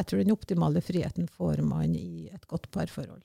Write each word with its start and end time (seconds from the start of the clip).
Jeg 0.00 0.06
tror 0.08 0.22
den 0.22 0.32
optimale 0.32 0.80
friheten 0.80 1.26
får 1.28 1.58
man 1.60 1.92
i 1.92 2.30
et 2.32 2.44
godt 2.48 2.70
parforhold. 2.72 3.20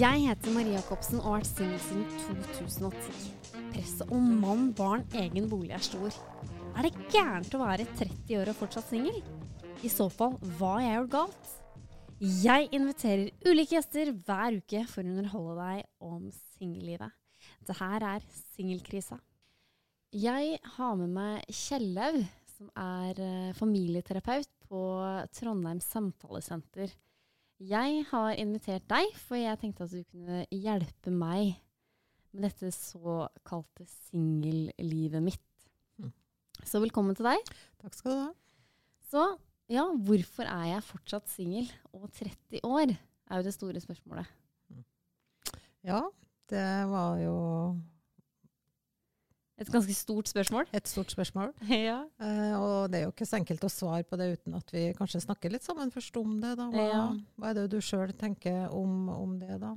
Jeg 0.00 0.24
heter 0.24 0.56
Marie 0.56 0.74
Jacobsen 0.74 1.20
og 1.20 1.28
har 1.28 1.36
vært 1.36 1.50
singel 1.52 1.78
siden 1.84 2.42
2010. 2.56 3.28
Presset 3.76 4.10
om 4.18 4.26
mann, 4.42 4.72
barn, 4.74 5.06
egen 5.22 5.46
bolig 5.52 5.70
er 5.78 5.86
stor. 5.86 6.18
Er 6.74 6.88
det 6.88 7.06
gærent 7.14 7.54
å 7.54 7.62
være 7.62 7.86
30 8.02 8.34
år 8.40 8.50
og 8.50 8.58
fortsatt 8.64 8.90
singel? 8.90 9.22
I 9.86 9.92
så 9.94 10.08
fall, 10.10 10.34
hva 10.58 10.72
har 10.80 10.88
jeg 10.88 10.98
gjort 10.98 11.14
galt? 11.14 11.54
Jeg 12.42 12.66
inviterer 12.74 13.30
ulike 13.46 13.78
gjester 13.78 14.10
hver 14.26 14.58
uke 14.58 14.82
for 14.90 15.06
å 15.06 15.16
underholde 15.22 15.56
deg 15.62 15.86
om 16.02 16.28
singellivet. 16.58 17.14
Det 17.62 17.78
her 17.78 18.10
er 18.16 18.30
Singelkrisa. 18.56 19.22
Jeg 20.08 20.56
har 20.64 20.94
med 20.96 21.10
meg 21.12 21.50
Kjellaug, 21.52 22.22
som 22.54 22.70
er 22.80 23.18
eh, 23.20 23.56
familieterapeut 23.58 24.48
på 24.64 24.80
Trondheim 25.36 25.82
samtalesenter. 25.84 26.94
Jeg 27.60 28.06
har 28.08 28.38
invitert 28.40 28.86
deg, 28.88 29.10
for 29.20 29.36
jeg 29.36 29.58
tenkte 29.60 29.84
at 29.84 29.92
du 29.92 30.00
kunne 30.08 30.46
hjelpe 30.48 31.12
meg 31.12 31.58
med 32.32 32.46
dette 32.46 32.70
såkalte 32.72 33.84
singellivet 34.08 35.20
mitt. 35.26 35.68
Mm. 36.00 36.14
Så 36.64 36.80
velkommen 36.80 37.18
til 37.18 37.28
deg. 37.28 37.52
Takk 37.82 37.98
skal 37.98 38.14
du 38.14 38.22
ha. 38.22 38.32
Så 39.10 39.26
ja, 39.68 39.84
hvorfor 39.92 40.48
er 40.48 40.70
jeg 40.70 40.88
fortsatt 40.88 41.28
singel 41.28 41.68
og 41.92 42.08
30 42.16 42.64
år, 42.64 42.96
er 43.28 43.42
jo 43.42 43.44
det 43.44 43.56
store 43.58 43.84
spørsmålet. 43.84 44.32
Ja, 45.84 46.00
det 46.48 46.66
var 46.88 47.20
jo 47.20 47.36
Et 49.58 49.70
ganske 49.74 49.94
stort 49.96 50.28
spørsmål. 50.30 50.68
et 50.72 50.86
stort 50.86 51.10
spørsmål. 51.10 51.52
ja. 51.68 51.98
Eh, 52.22 52.54
og 52.58 52.90
det 52.92 53.00
er 53.00 53.04
jo 53.08 53.12
ikke 53.12 53.26
så 53.26 53.40
enkelt 53.40 53.64
å 53.66 53.70
svare 53.72 54.04
på 54.06 54.16
det 54.20 54.28
uten 54.38 54.54
at 54.54 54.70
vi 54.70 54.84
kanskje 54.94 55.24
snakker 55.24 55.50
litt 55.50 55.66
sammen 55.66 55.90
først 55.90 56.16
om 56.20 56.36
det. 56.40 56.52
da. 56.60 56.68
Hva, 56.70 56.84
Ja. 56.88 57.04
hva 57.38 57.50
er 57.50 57.54
det 57.58 57.64
du 57.74 57.80
sjøl 57.82 58.12
tenker 58.14 58.68
om, 58.70 59.08
om 59.10 59.38
det, 59.40 59.58
da? 59.60 59.72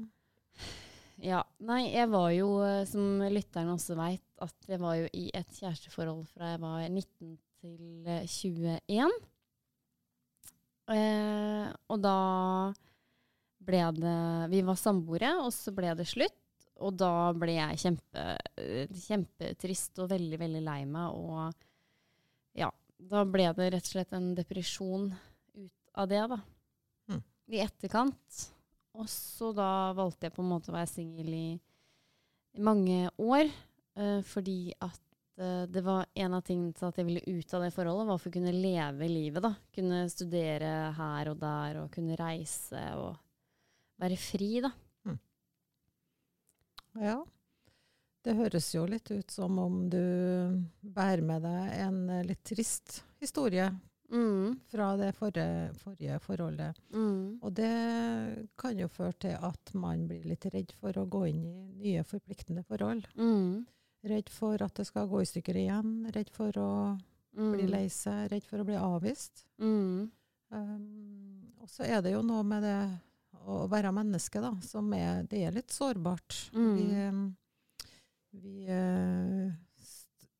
Ja. 1.22 1.42
Nei, 1.66 1.92
jeg 1.94 2.10
var 2.14 2.30
jo, 2.34 2.52
eh, 2.66 2.84
som 2.90 3.20
lytterne 3.26 3.74
også 3.74 3.98
veit, 3.98 4.24
at 4.42 4.70
jeg 4.70 4.80
var 4.82 4.96
jo 5.02 5.10
i 5.14 5.28
et 5.38 5.50
kjæresteforhold 5.60 6.24
fra 6.34 6.54
jeg 6.54 6.62
var 6.62 6.86
19 6.90 7.36
til 7.62 8.08
eh, 8.10 8.24
21. 8.26 9.12
Eh, 10.92 11.68
og 11.94 12.02
da 12.04 12.16
ble 13.62 13.82
det 13.96 14.16
Vi 14.52 14.62
var 14.66 14.78
samboere, 14.82 15.36
og 15.46 15.52
så 15.54 15.74
ble 15.76 15.94
det 15.98 16.08
slutt. 16.10 16.41
Og 16.82 16.96
da 16.98 17.32
ble 17.38 17.56
jeg 17.56 17.82
kjempe, 17.84 18.24
eh, 18.58 19.02
kjempetrist 19.06 20.02
og 20.02 20.10
veldig, 20.12 20.40
veldig 20.42 20.64
lei 20.66 20.80
meg. 20.90 21.18
Og 21.18 22.58
ja, 22.58 22.72
da 23.12 23.26
ble 23.26 23.52
det 23.58 23.70
rett 23.76 23.86
og 23.86 23.94
slett 23.96 24.16
en 24.18 24.32
depresjon 24.38 25.12
ut 25.12 25.94
av 25.94 26.10
det, 26.10 26.24
da. 26.34 26.40
Mm. 27.12 27.22
I 27.54 27.62
etterkant. 27.66 28.42
Og 28.98 29.08
så 29.10 29.52
da 29.56 29.92
valgte 29.98 30.28
jeg 30.28 30.36
på 30.36 30.44
en 30.44 30.52
måte 30.52 30.72
å 30.72 30.76
være 30.76 30.92
singel 30.92 31.32
i, 31.36 31.48
i 32.58 32.66
mange 32.66 33.06
år. 33.22 33.48
Uh, 33.92 34.22
fordi 34.24 34.72
at 34.80 35.02
uh, 35.42 35.66
det 35.68 35.82
var 35.84 36.06
en 36.24 36.38
av 36.38 36.46
tingene 36.48 36.72
til 36.76 36.88
at 36.88 37.00
jeg 37.00 37.08
ville 37.10 37.24
ut 37.28 37.56
av 37.58 37.66
det 37.66 37.74
forholdet, 37.76 38.08
var 38.08 38.22
for 38.22 38.32
å 38.32 38.36
kunne 38.38 38.56
leve 38.56 39.10
livet, 39.12 39.44
da. 39.44 39.52
Kunne 39.76 40.06
studere 40.12 40.72
her 40.98 41.32
og 41.32 41.42
der, 41.42 41.82
og 41.84 41.92
kunne 41.94 42.20
reise 42.20 42.86
og 43.00 43.20
være 44.02 44.20
fri, 44.20 44.54
da. 44.64 44.72
Ja. 47.00 47.22
Det 48.24 48.36
høres 48.38 48.68
jo 48.76 48.84
litt 48.86 49.10
ut 49.12 49.32
som 49.34 49.58
om 49.60 49.90
du 49.90 50.02
bærer 50.82 51.24
med 51.26 51.42
deg 51.42 51.72
en 51.88 52.02
eh, 52.10 52.26
litt 52.28 52.44
trist 52.46 53.02
historie 53.22 53.72
Mm, 54.12 54.58
fra 54.68 54.90
det 55.00 55.14
forrige, 55.16 55.70
forrige 55.80 56.18
forholdet. 56.20 56.76
mm, 56.92 57.38
Og 57.42 57.54
det 57.56 58.50
kan 58.60 58.76
jo 58.78 58.90
føre 58.92 59.14
til 59.24 59.38
at 59.40 59.72
man 59.74 60.02
blir 60.10 60.26
litt 60.28 60.44
redd 60.52 60.74
for 60.82 60.92
å 61.00 61.06
gå 61.08 61.22
inn 61.30 61.46
i 61.48 61.54
nye 61.80 62.04
forpliktende 62.04 62.66
forhold. 62.68 63.08
mm, 63.16 63.66
Redd 64.12 64.28
for 64.30 64.62
at 64.66 64.74
det 64.76 64.86
skal 64.90 65.08
gå 65.08 65.22
i 65.22 65.30
stykker 65.30 65.56
igjen. 65.62 65.94
Redd 66.12 66.30
for 66.36 66.52
å 66.60 66.98
mm, 67.38 67.52
bli 67.54 67.68
lei 67.72 67.86
seg. 67.88 68.28
Redd 68.34 68.44
for 68.44 68.60
å 68.60 68.68
bli 68.68 68.76
avvist. 68.76 69.46
Mm, 69.64 70.12
Um, 70.52 71.54
og 71.64 71.70
så 71.72 71.86
er 71.88 72.02
det 72.04 72.12
jo 72.12 72.20
noe 72.28 72.44
med 72.44 72.66
det 72.68 72.80
å 73.48 73.66
være 73.72 73.94
menneske, 73.96 74.42
da, 74.44 74.54
som 74.66 74.92
er 74.94 75.24
Det 75.30 75.44
er 75.46 75.56
litt 75.56 75.72
sårbart. 75.74 76.52
Mm. 76.54 76.76
Vi, 76.78 77.08
um, 77.08 77.24
vi, 78.32 78.66
eh, 78.68 79.52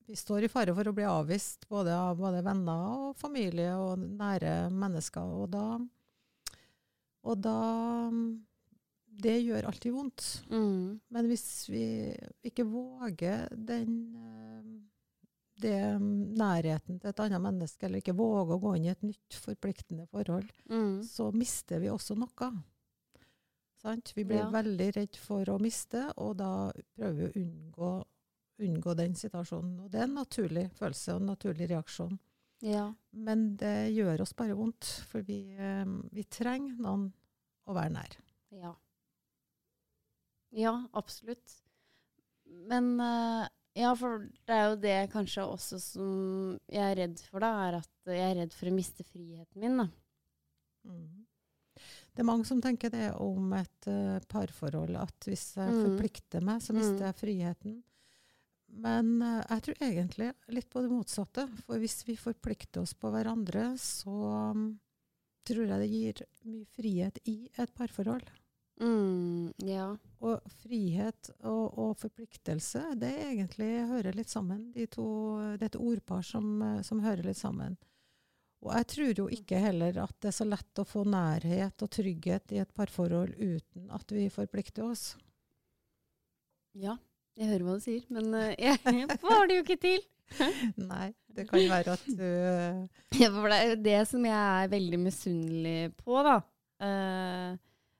vi 0.06 0.16
står 0.16 0.44
i 0.44 0.52
fare 0.52 0.74
for 0.74 0.88
å 0.88 0.94
bli 0.96 1.04
avvist 1.08 1.68
både 1.68 1.96
av 1.96 2.16
både 2.20 2.42
venner 2.44 2.86
og 3.08 3.16
familie 3.16 3.74
og 3.76 3.98
nære 3.98 4.70
mennesker. 4.70 5.34
Og 5.42 5.50
da, 5.52 5.66
og 7.24 7.42
da 7.42 7.58
Det 9.22 9.34
gjør 9.44 9.66
alltid 9.68 9.92
vondt. 9.92 10.42
mm, 10.48 11.00
Men 11.12 11.26
hvis 11.28 11.68
vi 11.68 12.16
ikke 12.48 12.64
våger 12.64 13.46
den 13.52 14.16
eh, 14.16 14.82
det 15.62 15.78
mm, 16.00 16.34
nærheten 16.38 16.98
til 16.98 17.10
et 17.10 17.20
annet 17.20 17.42
menneske, 17.44 17.86
eller 17.86 18.02
ikke 18.02 18.16
våger 18.16 18.56
å 18.56 18.60
gå 18.62 18.74
inn 18.76 18.86
i 18.88 18.92
et 18.92 19.04
nytt 19.06 19.36
forpliktende 19.44 20.06
forhold, 20.10 20.48
mm, 20.70 21.02
så 21.06 21.28
mister 21.34 21.82
vi 21.82 21.90
også 21.92 22.16
noe. 22.18 22.50
Sant? 23.82 24.12
Vi 24.14 24.24
blir 24.24 24.38
Ja. 24.44 24.50
veldig 24.50 24.90
redd 24.96 25.16
for 25.18 25.44
å 25.50 25.58
miste, 25.60 26.12
og 26.16 26.36
da 26.38 26.70
prøver 26.96 27.14
vi 27.16 27.24
å 27.26 27.44
unngå, 27.44 28.04
unngå 28.62 28.94
den 28.96 29.14
situasjonen. 29.14 29.80
Og 29.84 29.90
det 29.90 30.00
er 30.00 30.04
en 30.04 30.14
naturlig 30.14 30.70
følelse 30.78 31.14
og 31.16 31.20
en 31.22 31.26
naturlig 31.34 31.68
reaksjon. 31.70 32.18
ja. 32.62 32.92
Men 33.12 33.56
det 33.56 33.92
gjør 33.92 34.20
oss 34.22 34.32
bare 34.32 34.54
vondt, 34.54 34.84
for 35.10 35.20
vi, 35.22 35.52
eh, 35.58 35.84
vi 36.12 36.22
trenger 36.24 36.76
noen 36.78 37.12
å 37.66 37.74
være 37.74 37.90
nær. 37.92 38.16
Ja. 38.52 38.74
Ja, 40.52 40.86
absolutt. 40.94 41.58
Men 42.46 43.00
eh, 43.00 43.48
ja, 43.74 43.94
for 43.94 44.26
det 44.46 44.54
er 44.56 44.70
jo 44.70 44.76
det 44.82 45.10
kanskje 45.12 45.44
også 45.48 45.78
som 45.80 46.58
jeg 46.68 46.82
er 46.92 46.96
redd 47.02 47.18
for, 47.20 47.40
da, 47.40 47.52
er 47.68 47.78
at 47.80 47.88
jeg 48.06 48.20
er 48.30 48.34
redd 48.42 48.52
for 48.56 48.68
å 48.68 48.74
miste 48.76 49.04
friheten 49.04 49.60
min, 49.62 49.76
da. 49.78 49.88
Mm. 50.84 51.26
Det 51.74 52.20
er 52.22 52.28
mange 52.28 52.44
som 52.48 52.60
tenker 52.60 52.90
det 52.92 53.08
om 53.16 53.52
et 53.56 53.86
uh, 53.88 54.18
parforhold, 54.28 54.96
at 55.00 55.28
hvis 55.28 55.54
jeg 55.56 55.72
Mm. 55.72 55.80
forplikter 55.86 56.44
meg, 56.44 56.60
så 56.62 56.74
mister 56.76 56.98
Mm. 57.00 57.06
jeg 57.08 57.14
friheten. 57.20 57.82
Men 58.68 59.22
uh, 59.22 59.42
jeg 59.48 59.62
tror 59.62 59.82
egentlig 59.88 60.32
litt 60.48 60.68
på 60.70 60.82
det 60.82 60.90
motsatte. 60.92 61.46
For 61.66 61.78
hvis 61.78 62.02
vi 62.08 62.16
forplikter 62.16 62.80
oss 62.82 62.94
på 62.94 63.10
hverandre, 63.12 63.72
så 63.80 64.52
um, 64.52 64.78
tror 65.44 65.66
jeg 65.66 65.80
det 65.82 65.90
gir 65.90 66.22
mye 66.44 66.66
frihet 66.76 67.18
i 67.28 67.50
et 67.58 67.72
parforhold. 67.74 68.24
Mm, 68.82 69.52
ja. 69.68 69.90
Og 70.24 70.40
frihet 70.62 71.30
og, 71.44 71.78
og 71.78 71.96
forpliktelse, 72.00 72.94
det 72.98 73.12
egentlig 73.28 73.86
hører 73.86 74.16
litt 74.16 74.30
sammen. 74.32 74.72
De 74.74 74.86
to, 74.90 75.04
det 75.58 75.68
er 75.68 75.70
et 75.72 75.76
ordpar 75.78 76.22
som, 76.26 76.48
eh, 76.62 76.80
som 76.82 77.00
hører 77.04 77.22
litt 77.28 77.38
sammen. 77.38 77.76
Og 78.62 78.70
jeg 78.78 78.86
tror 78.92 79.18
jo 79.18 79.24
ikke 79.34 79.58
heller 79.58 79.96
at 80.04 80.14
det 80.22 80.30
er 80.30 80.36
så 80.36 80.46
lett 80.46 80.78
å 80.78 80.84
få 80.86 81.02
nærhet 81.08 81.82
og 81.82 81.90
trygghet 81.90 82.52
i 82.54 82.60
et 82.62 82.70
parforhold 82.76 83.32
uten 83.40 83.88
at 83.90 84.14
vi 84.14 84.28
forplikter 84.30 84.86
oss. 84.86 85.16
Ja, 86.78 86.94
jeg 87.36 87.50
hører 87.50 87.66
hva 87.66 87.74
du 87.80 87.82
sier, 87.84 88.04
men 88.12 88.30
eh, 88.38 88.54
jeg 88.62 89.18
får 89.20 89.48
det 89.50 89.58
jo 89.58 89.64
ikke 89.66 89.80
til. 89.82 90.04
Nei, 90.92 91.10
det 91.34 91.44
kan 91.50 91.66
være 91.68 91.96
at 91.98 92.04
du 92.06 92.22
eh, 92.24 92.78
Ja, 93.20 93.28
for 93.34 93.50
det 93.52 93.58
er 93.58 93.66
jo 93.74 93.80
det 93.84 93.98
som 94.08 94.24
jeg 94.24 94.38
er 94.62 94.70
veldig 94.72 95.00
misunnelig 95.02 95.76
på, 95.98 96.16
da. 96.24 96.38
Eh, 96.86 97.50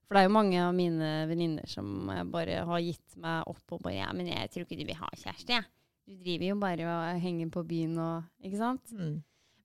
for 0.07 0.17
det 0.17 0.23
er 0.23 0.29
jo 0.29 0.37
mange 0.39 0.63
av 0.63 0.73
mine 0.77 1.11
venninner 1.29 1.69
som 1.69 2.09
bare 2.33 2.63
har 2.69 2.81
gitt 2.85 3.19
meg 3.21 3.51
opp 3.51 3.75
og 3.77 3.83
bare 3.85 3.99
Ja, 3.99 4.09
men 4.17 4.31
jeg 4.31 4.49
tror 4.53 4.65
ikke 4.67 4.79
du 4.81 4.87
vil 4.89 4.99
ha 5.03 5.11
kjæreste, 5.17 5.59
jeg. 5.59 5.69
Du 6.09 6.17
driver 6.23 6.49
jo 6.49 6.57
bare 6.63 6.89
og 6.95 7.21
henger 7.23 7.53
på 7.55 7.63
byen 7.69 7.99
og 8.03 8.47
Ikke 8.47 8.59
sant? 8.63 8.91
mm, 8.93 9.15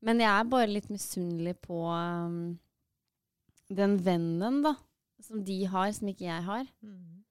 Men 0.05 0.19
jeg 0.21 0.29
er 0.29 0.49
bare 0.51 0.69
litt 0.69 0.89
misunnelig 0.93 1.55
på 1.65 1.77
um, 1.89 2.57
den 3.73 3.97
vennen, 4.05 4.61
da, 4.65 4.75
som 5.25 5.41
de 5.43 5.57
har, 5.65 5.91
som 5.97 6.07
ikke 6.11 6.27
jeg 6.29 6.43
har, 6.45 6.67
Mm. 6.85 7.23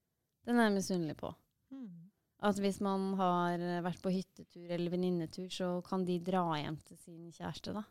den 0.46 0.58
er 0.58 0.68
jeg 0.68 0.74
misunnelig 0.80 1.16
på. 1.20 1.30
Mm. 1.72 2.10
At 2.46 2.58
hvis 2.60 2.80
man 2.84 3.14
har 3.18 3.58
vært 3.86 4.02
på 4.02 4.10
hyttetur 4.12 4.70
eller 4.70 4.90
venninnetur, 4.92 5.46
så 5.50 5.70
kan 5.86 6.04
de 6.04 6.18
dra 6.20 6.42
hjem 6.60 6.76
til 6.84 6.98
sin 6.98 7.30
kjæreste, 7.32 7.72
da. 7.74 7.82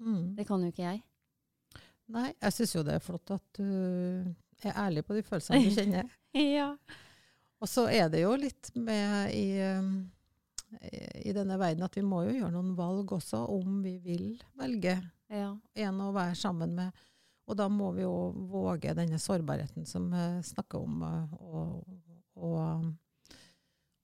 Mm. 0.00 0.36
Det 0.36 0.46
kan 0.48 0.62
jo 0.62 0.70
ikke 0.70 0.84
jeg. 0.86 1.02
Nei, 2.10 2.28
jeg 2.42 2.52
syns 2.56 2.74
jo 2.74 2.82
det 2.86 2.94
er 2.96 3.04
flott 3.04 3.30
at 3.34 3.42
du 3.58 3.64
er 4.64 4.72
ærlig 4.76 5.04
på 5.06 5.14
de 5.16 5.22
følelsene 5.26 5.64
du 5.64 5.74
kjenner. 5.76 6.10
Ja. 6.34 6.74
Og 7.60 7.68
så 7.68 7.88
er 7.90 8.08
det 8.08 8.20
jo 8.22 8.30
litt 8.38 8.70
med 8.78 9.32
i, 9.34 9.58
um, 9.76 10.10
i 11.20 11.32
denne 11.34 11.58
verden 11.58 11.84
at 11.86 11.96
vi 11.96 12.04
må 12.06 12.22
jo 12.26 12.34
gjøre 12.36 12.54
noen 12.54 12.74
valg 12.78 13.12
også, 13.16 13.44
om 13.50 13.80
vi 13.84 13.96
vil 14.02 14.26
velge 14.58 14.96
ja. 15.30 15.54
en 15.86 16.02
å 16.04 16.10
være 16.14 16.36
sammen 16.38 16.74
med. 16.78 17.06
Og 17.50 17.58
da 17.58 17.66
må 17.72 17.90
vi 17.96 18.04
jo 18.04 18.30
våge 18.50 18.94
denne 18.94 19.18
sårbarheten 19.18 19.86
som 19.88 20.06
vi 20.12 20.26
snakker 20.46 20.78
om, 20.78 21.00
uh, 21.02 21.32
og, 21.42 21.96
og, 22.38 22.84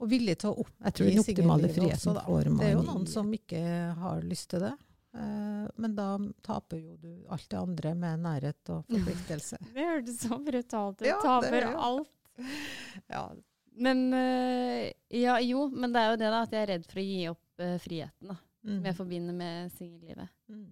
og 0.02 0.10
villig 0.10 0.34
til 0.42 0.50
å 0.50 0.64
oppgi 0.64 1.12
den 1.12 1.22
optimale 1.22 1.70
friheten 1.70 2.10
også, 2.16 2.26
får 2.26 2.50
man. 2.50 2.58
Det 2.64 2.72
er 2.72 2.74
jo 2.74 2.82
noen 2.88 3.06
som 3.10 3.30
ikke 3.38 3.62
har 4.00 4.26
lyst 4.26 4.50
til 4.50 4.66
det. 4.66 4.74
Eh, 5.16 5.70
men 5.74 5.94
da 5.96 6.08
taper 6.42 6.76
jo 6.76 6.96
du 7.00 7.26
alt 7.32 7.50
det 7.50 7.58
andre 7.58 7.94
med 7.96 8.20
nærhet 8.20 8.72
og 8.74 8.84
forpliktelse. 8.90 9.58
Det 9.74 9.86
hørtes 9.86 10.20
så 10.26 10.38
brutalt 10.38 11.00
ut. 11.00 11.06
Ja, 11.06 11.16
det 11.16 11.28
Taper 11.28 11.56
er 11.62 11.78
alt. 11.88 12.12
ja, 13.08 13.22
Men 13.76 14.00
eh, 14.17 14.93
Ja, 15.12 15.37
jo, 15.44 15.67
men 15.70 15.93
det 15.94 16.00
er 16.02 16.11
jo 16.14 16.19
det, 16.23 16.31
da. 16.32 16.43
At 16.46 16.52
jeg 16.56 16.62
er 16.64 16.70
redd 16.75 16.87
for 16.88 17.00
å 17.02 17.05
gi 17.06 17.19
opp 17.31 17.62
uh, 17.62 17.76
friheten, 17.82 18.31
da. 18.32 18.37
mm. 18.64 18.70
Som 18.75 18.87
jeg 18.90 18.96
forbinder 18.99 19.37
med 19.37 19.73
singellivet. 19.76 20.32
Mm. 20.52 20.67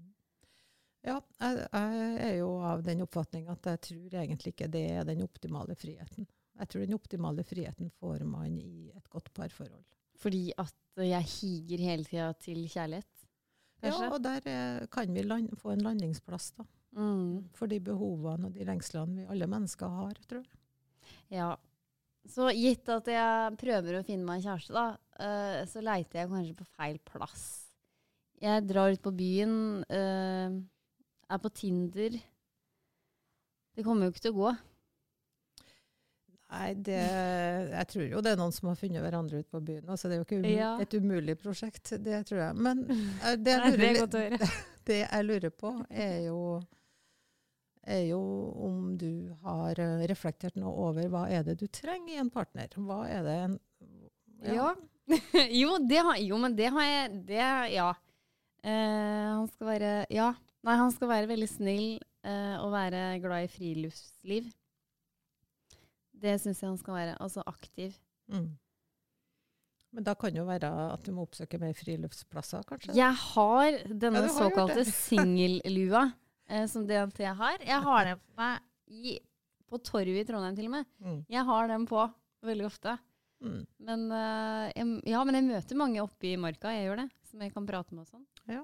Ja, 1.04 1.18
jeg, 1.40 1.66
jeg 1.68 2.14
er 2.24 2.36
jo 2.38 2.48
av 2.64 2.80
den 2.86 3.02
oppfatning 3.04 3.50
at 3.52 3.66
jeg 3.68 3.80
tror 3.88 4.14
egentlig 4.22 4.54
ikke 4.54 4.70
det 4.72 4.84
er 4.96 5.04
den 5.04 5.20
optimale 5.26 5.76
friheten. 5.76 6.24
Jeg 6.56 6.70
tror 6.70 6.84
den 6.86 6.96
optimale 6.96 7.44
friheten 7.44 7.90
får 8.00 8.22
man 8.24 8.54
i 8.62 8.88
et 8.94 9.10
godt 9.12 9.28
parforhold. 9.36 9.84
Fordi 10.22 10.46
at 10.62 11.02
jeg 11.04 11.26
higer 11.34 11.82
hele 11.82 12.06
tida 12.08 12.30
til 12.40 12.62
kjærlighet, 12.70 13.10
kanskje? 13.82 14.06
Ja, 14.06 14.10
og 14.14 14.22
der 14.24 14.48
eh, 14.48 14.86
kan 14.94 15.12
vi 15.12 15.24
land, 15.26 15.50
få 15.60 15.74
en 15.74 15.84
landingsplass 15.84 16.52
da, 16.56 16.64
Mm. 16.94 17.48
for 17.58 17.66
de 17.66 17.80
behovene 17.82 18.46
og 18.46 18.52
de 18.54 18.62
lengslene 18.68 19.16
vi 19.18 19.24
alle 19.34 19.48
mennesker 19.50 19.90
har, 19.90 20.14
tror 20.30 20.44
jeg. 20.44 20.60
Ja. 21.34 21.48
Så 22.30 22.48
gitt 22.56 22.88
at 22.88 23.08
jeg 23.12 23.56
prøver 23.60 23.98
å 23.98 24.04
finne 24.06 24.24
meg 24.24 24.40
en 24.40 24.46
kjæreste, 24.46 24.72
da, 24.72 24.84
uh, 25.20 25.58
så 25.68 25.82
leiter 25.84 26.22
jeg 26.22 26.30
kanskje 26.30 26.58
på 26.58 26.68
feil 26.76 27.00
plass. 27.04 27.42
Jeg 28.40 28.64
drar 28.68 28.94
ut 28.94 29.02
på 29.04 29.12
byen, 29.14 29.56
uh, 29.88 30.54
er 31.28 31.42
på 31.42 31.52
Tinder. 31.54 32.16
Det 33.74 33.84
kommer 33.84 34.06
jo 34.06 34.14
ikke 34.14 34.24
til 34.24 34.34
å 34.34 34.40
gå. 34.40 34.54
Nei, 36.54 36.68
det, 36.86 37.00
jeg 37.72 37.88
tror 37.90 38.04
jo 38.06 38.20
det 38.22 38.34
er 38.34 38.38
noen 38.38 38.52
som 38.54 38.68
har 38.70 38.78
funnet 38.78 39.02
hverandre 39.02 39.40
ute 39.42 39.50
på 39.50 39.62
byen. 39.64 39.88
Altså, 39.90 40.06
det 40.10 40.16
er 40.16 40.20
jo 40.20 40.26
ikke 40.28 40.38
um, 40.42 40.46
Ja. 40.52 40.70
et 40.82 40.94
umulig 40.94 41.34
prosjekt, 41.40 41.96
det 42.04 42.20
tror 42.28 42.42
jeg. 42.44 42.58
Men 42.66 42.84
uh, 42.86 43.34
det 43.40 43.56
jeg 43.56 43.74
lurer 43.74 43.98
Nei, 44.06 44.22
høre. 44.28 44.50
Det 44.84 44.98
jeg 45.00 45.24
lurer 45.24 45.52
på, 45.56 45.70
er 45.88 46.26
jo, 46.26 46.38
er 47.86 48.06
jo 48.08 48.20
om 48.64 48.94
du 48.98 49.34
har 49.44 49.78
eh, 49.80 50.06
reflektert 50.10 50.56
noe 50.60 50.72
over 50.88 51.08
hva 51.12 51.26
er 51.32 51.44
det 51.46 51.58
du 51.60 51.66
trenger 51.68 52.14
i 52.14 52.20
en 52.22 52.32
partner? 52.32 52.72
Hva 52.74 53.04
er 53.10 53.22
det 53.26 53.36
en 53.44 53.60
Ja. 54.44 54.72
jo, 55.62 55.76
det 55.84 56.00
har, 56.00 56.16
jo, 56.22 56.40
men 56.40 56.56
det 56.56 56.70
har 56.72 56.88
jeg 56.88 57.20
Det, 57.28 57.44
ja. 57.74 57.92
Eh, 58.64 59.30
han 59.34 59.46
skal 59.52 59.72
være 59.74 59.94
Ja. 60.10 60.32
Nei, 60.64 60.76
han 60.80 60.92
skal 60.94 61.10
være 61.10 61.28
veldig 61.28 61.48
snill 61.50 61.88
eh, 62.24 62.56
og 62.56 62.70
være 62.72 63.20
glad 63.20 63.44
i 63.44 63.52
friluftsliv. 63.52 64.46
Det 66.24 66.38
syns 66.40 66.62
jeg 66.62 66.70
han 66.70 66.78
skal 66.80 66.96
være. 66.96 67.16
Altså 67.20 67.44
aktiv. 67.44 67.98
Mm. 68.32 68.54
Men 69.94 70.06
da 70.06 70.14
kan 70.16 70.32
det 70.32 70.40
jo 70.40 70.46
være 70.48 70.70
at 70.88 71.04
du 71.04 71.12
må 71.12 71.26
oppsøke 71.28 71.60
mer 71.60 71.76
friluftsplasser, 71.76 72.64
kanskje? 72.66 72.96
Jeg 72.96 73.12
har 73.12 73.76
denne 73.92 74.24
Ja, 74.24 74.30
har 74.30 74.38
såkalte 74.38 74.86
singellua 75.06 76.08
eh, 76.48 76.66
som 76.70 76.86
DNT 76.88 77.24
har. 77.38 77.64
Jeg 77.64 77.80
har 77.86 78.10
den 78.10 78.20
på 78.20 78.36
meg 78.40 78.60
i, 78.90 79.16
på 79.70 79.80
torget 79.84 80.22
i 80.22 80.28
Trondheim 80.28 80.56
til 80.58 80.68
og 80.70 80.76
med. 80.76 80.88
Mm. 81.00 81.18
Jeg 81.32 81.48
har 81.50 81.68
den 81.72 81.88
på 81.90 82.04
veldig 82.44 82.68
ofte. 82.68 82.96
Mm. 83.44 83.60
Men, 83.88 84.06
eh, 84.12 84.72
jeg, 84.72 84.88
ja, 85.12 85.24
men 85.26 85.40
jeg 85.40 85.48
møter 85.50 85.80
mange 85.80 86.02
oppe 86.04 86.30
i 86.30 86.38
marka, 86.40 86.72
jeg 86.72 86.88
gjør 86.88 87.04
det. 87.04 87.10
Som 87.30 87.42
jeg 87.42 87.54
kan 87.54 87.66
prate 87.68 87.94
med 87.96 88.06
og 88.06 88.12
sånn. 88.12 88.26
Ja. 88.50 88.62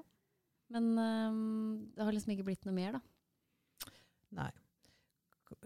Men 0.71 0.91
eh, 0.95 1.39
det 1.97 2.05
har 2.07 2.15
liksom 2.15 2.35
ikke 2.35 2.47
blitt 2.47 2.67
noe 2.67 2.77
mer, 2.77 2.99
da. 2.99 3.91
Nei. 4.41 4.51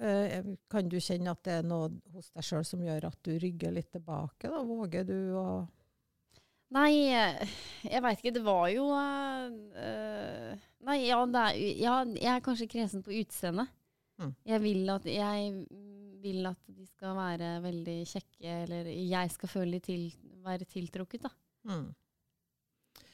Eh, 0.01 0.43
Kan 0.71 0.89
du 0.89 0.97
kjenne 0.97 1.31
at 1.35 1.43
det 1.45 1.59
er 1.59 1.67
noe 1.67 1.91
hos 2.15 2.31
deg 2.33 2.45
sjøl 2.47 2.65
som 2.67 2.81
gjør 2.83 3.05
at 3.11 3.19
du 3.25 3.35
rygger 3.39 3.73
litt 3.75 3.91
tilbake? 3.93 4.49
da? 4.49 4.63
Våger 4.65 5.05
du 5.07 5.17
å 5.39 5.47
Nei, 6.75 7.13
eh, 7.13 7.51
jeg 7.85 8.01
veit 8.01 8.19
ikke. 8.19 8.33
Det 8.35 8.41
var 8.43 8.65
jo 8.73 8.87
eh, 8.97 10.63
Nei, 10.85 10.99
ja, 11.07 11.19
er, 11.25 11.57
ja, 11.81 11.97
jeg 12.13 12.31
er 12.35 12.45
kanskje 12.45 12.69
kresen 12.69 13.03
på 13.05 13.13
utseendet. 13.15 13.71
Mm. 14.21 14.31
Jeg 14.47 14.61
vil 14.63 14.89
at 14.93 15.05
jeg 15.09 15.51
vil 16.25 16.49
at 16.49 16.59
de 16.71 16.85
skal 16.87 17.15
være 17.17 17.51
veldig 17.65 17.99
kjekke, 18.09 18.57
eller 18.63 18.89
jeg 18.89 19.31
skal 19.33 19.51
føle 19.51 19.77
de 19.77 19.85
til, 19.85 20.05
være 20.45 20.67
tiltrukket, 20.69 21.25
da. 21.27 21.33
mm. 21.69 21.85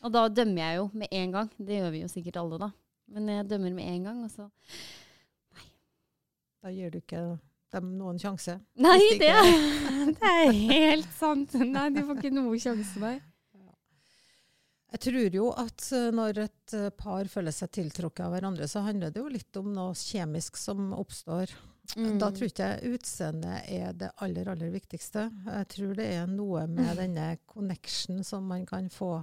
Og 0.01 0.13
da 0.13 0.25
dømmer 0.33 0.63
jeg 0.63 0.77
jo 0.79 0.89
med 0.97 1.13
en 1.13 1.33
gang. 1.35 1.49
Det 1.57 1.77
gjør 1.77 1.91
vi 1.93 2.01
jo 2.01 2.09
sikkert 2.09 2.39
alle, 2.41 2.57
da. 2.61 2.69
Men 3.11 3.29
jeg 3.29 3.49
dømmer 3.49 3.73
med 3.75 3.89
en 3.91 4.03
gang, 4.09 4.23
og 4.25 4.31
så 4.31 4.47
Da 6.61 6.71
gir 6.73 6.93
du 6.93 6.99
ikke 7.01 7.21
dem 7.73 7.93
noen 7.97 8.19
sjanse? 8.21 8.57
Nei, 8.81 8.97
det, 9.19 9.31
det 10.17 10.31
er 10.31 10.51
helt 10.53 11.11
sant. 11.17 11.53
Nei, 11.57 11.87
de 11.95 12.03
får 12.07 12.19
ikke 12.19 12.33
noe 12.35 12.59
sjanse 12.61 13.01
der. 13.01 13.19
Jeg 14.91 15.03
tror 15.05 15.35
jo 15.37 15.49
at 15.55 15.85
eh, 15.95 16.09
når 16.11 16.39
et 16.47 16.73
eh, 16.75 16.89
par 16.99 17.27
føler 17.31 17.55
seg 17.55 17.71
tiltrukket 17.77 18.25
av 18.25 18.33
hverandre, 18.35 18.67
så 18.67 18.83
handler 18.83 19.13
det 19.13 19.21
jo 19.23 19.31
litt 19.31 19.59
om 19.59 19.69
noe 19.71 19.95
kjemisk 19.95 20.59
som 20.59 20.91
oppstår. 20.97 21.53
Mm. 21.95 22.17
Da 22.19 22.27
tror 22.31 22.47
ikke 22.47 22.67
jeg 22.73 22.95
utseendet 22.97 23.69
er 23.71 23.95
det 23.97 24.11
aller, 24.23 24.49
aller 24.51 24.71
viktigste. 24.73 25.29
Jeg 25.47 25.69
tror 25.71 25.95
det 25.97 26.07
er 26.17 26.27
noe 26.29 26.65
med 26.71 26.99
denne 26.99 27.33
connection 27.49 28.21
som 28.27 28.47
man 28.51 28.67
kan 28.67 28.91
få. 28.91 29.17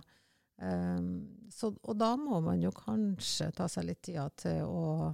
Um, 0.58 1.28
så, 1.54 1.70
og 1.70 1.94
da 2.00 2.14
må 2.18 2.40
man 2.42 2.64
jo 2.64 2.72
kanskje 2.74 3.52
ta 3.54 3.68
seg 3.70 3.86
litt 3.86 4.00
tida 4.08 4.24
til 4.40 4.64
å, 4.66 5.12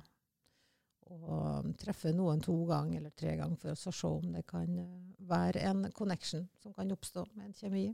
å 1.04 1.40
treffe 1.82 2.14
noen 2.16 2.40
to 2.42 2.56
ganger 2.70 3.02
eller 3.02 3.12
tre 3.12 3.34
ganger 3.36 3.60
for 3.60 3.74
å 3.74 3.92
se 3.92 4.08
om 4.08 4.32
det 4.32 4.46
kan 4.48 4.70
være 5.18 5.66
en 5.68 5.84
connection 5.94 6.46
som 6.62 6.72
kan 6.74 6.94
oppstå 6.94 7.26
med 7.34 7.50
en 7.50 7.58
kjemi. 7.58 7.84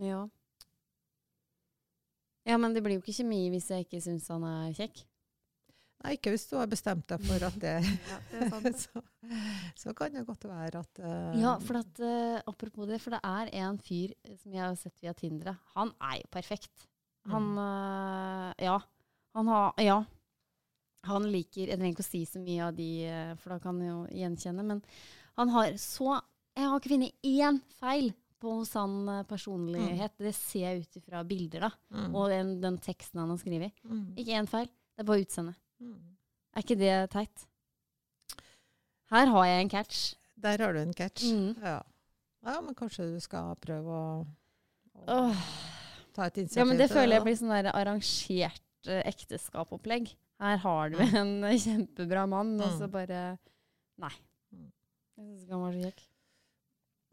Ja. 0.00 0.24
Ja, 2.44 2.58
men 2.60 2.74
det 2.76 2.82
blir 2.84 2.98
jo 2.98 3.02
ikke 3.02 3.16
kjemi 3.16 3.46
hvis 3.54 3.70
jeg 3.72 3.86
ikke 3.86 4.02
syns 4.04 4.28
han 4.32 4.44
er 4.44 4.72
kjekk. 4.76 5.04
Nei, 6.04 6.18
ikke 6.18 6.34
hvis 6.34 6.44
du 6.50 6.58
har 6.58 6.68
bestemt 6.68 7.06
deg 7.08 7.22
for 7.24 7.44
at 7.46 7.54
det 7.62 7.76
Ja, 8.12 8.18
det 8.60 8.74
så, 8.82 9.00
så 9.80 9.94
kan 9.96 10.12
det 10.12 10.26
godt 10.28 10.44
være 10.50 10.82
at 10.82 11.00
uh, 11.00 11.36
Ja, 11.40 11.54
for 11.64 11.80
at, 11.80 12.02
uh, 12.04 12.42
apropos 12.50 12.90
det, 12.90 12.98
for 13.00 13.16
det 13.16 13.22
er 13.24 13.52
en 13.62 13.78
fyr 13.80 14.12
som 14.42 14.52
jeg 14.52 14.60
har 14.60 14.74
sett 14.76 15.00
via 15.00 15.14
Tinder. 15.16 15.54
Han 15.78 15.94
er 16.04 16.20
jo 16.20 16.28
perfekt. 16.34 16.88
Han 17.32 17.54
uh, 17.56 18.52
Ja. 18.60 18.76
Han 19.34 19.48
har 19.48 19.72
Ja. 19.80 20.02
Han 21.04 21.26
liker 21.28 21.68
Jeg 21.68 21.76
trenger 21.76 21.96
ikke 21.96 22.04
å 22.04 22.12
si 22.12 22.22
så 22.28 22.40
mye 22.40 22.68
av 22.68 22.76
de, 22.76 22.90
for 23.40 23.52
da 23.52 23.58
kan 23.60 23.80
jeg 23.80 23.90
jo 23.90 24.04
gjenkjenne, 24.20 24.62
men 24.64 24.78
han 25.36 25.50
har 25.52 25.74
så 25.80 26.14
Jeg 26.56 26.68
har 26.70 26.80
ikke 26.80 26.92
funnet 26.94 27.26
én 27.28 27.58
feil 27.80 28.12
på 28.44 28.52
hos 28.60 28.72
han 28.76 28.94
personlighet. 29.28 29.28
personlighet. 29.32 30.14
Det 30.28 30.34
ser 30.36 30.66
jeg 30.68 30.84
ut 30.84 30.98
ifra 31.00 31.22
bilder, 31.26 31.66
da. 31.66 31.70
mm, 31.96 32.14
Og 32.14 32.28
den, 32.32 32.52
den 32.62 32.76
teksten 32.84 33.20
han 33.22 33.32
har 33.34 33.40
skrevet. 33.40 33.72
mm, 33.84 34.04
Ikke 34.20 34.36
én 34.38 34.48
feil. 34.50 34.68
Det 34.94 35.02
er 35.02 35.08
bare 35.10 35.24
utseendet. 35.24 35.56
mm. 35.82 35.96
Er 36.54 36.62
ikke 36.62 36.76
det 36.78 36.92
teit? 37.10 37.46
Her 39.10 39.26
har 39.32 39.44
jeg 39.48 39.62
en 39.64 39.70
catch. 39.72 40.02
Der 40.44 40.60
har 40.62 40.72
du 40.76 40.78
en 40.80 40.94
catch. 40.94 41.24
Mm. 41.26 41.54
Ja. 41.62 41.80
ja, 42.46 42.60
men 42.62 42.74
kanskje 42.78 43.06
du 43.12 43.18
skal 43.22 43.54
prøve 43.62 43.90
å, 43.90 44.26
å 45.04 45.16
oh. 45.18 45.44
ta 46.14 46.28
et 46.28 46.38
initiativ 46.42 46.60
Ja, 46.62 46.66
men 46.68 46.78
det 46.80 46.88
føler 46.92 47.16
jeg 47.18 47.24
blir 47.26 47.38
sånn 47.40 47.52
der 47.54 47.70
arrangert 47.74 48.62
uh, 48.90 49.00
ekteskapopplegg. 49.08 50.12
Her 50.42 50.58
har 50.64 50.90
du 50.94 50.98
en 51.04 51.34
eh, 51.46 51.58
kjempebra 51.62 52.24
mann, 52.30 52.54
og 52.60 52.70
så 52.78 52.88
Mm. 52.88 52.94
bare 52.94 53.20
Nei. 54.02 54.10
Mm. 54.54 54.70
Jeg 55.16 55.26
syns 55.28 55.42
ikke 55.44 55.54
han 55.54 55.62
var 55.62 55.72
så 55.76 55.84
kjekk. 55.88 56.00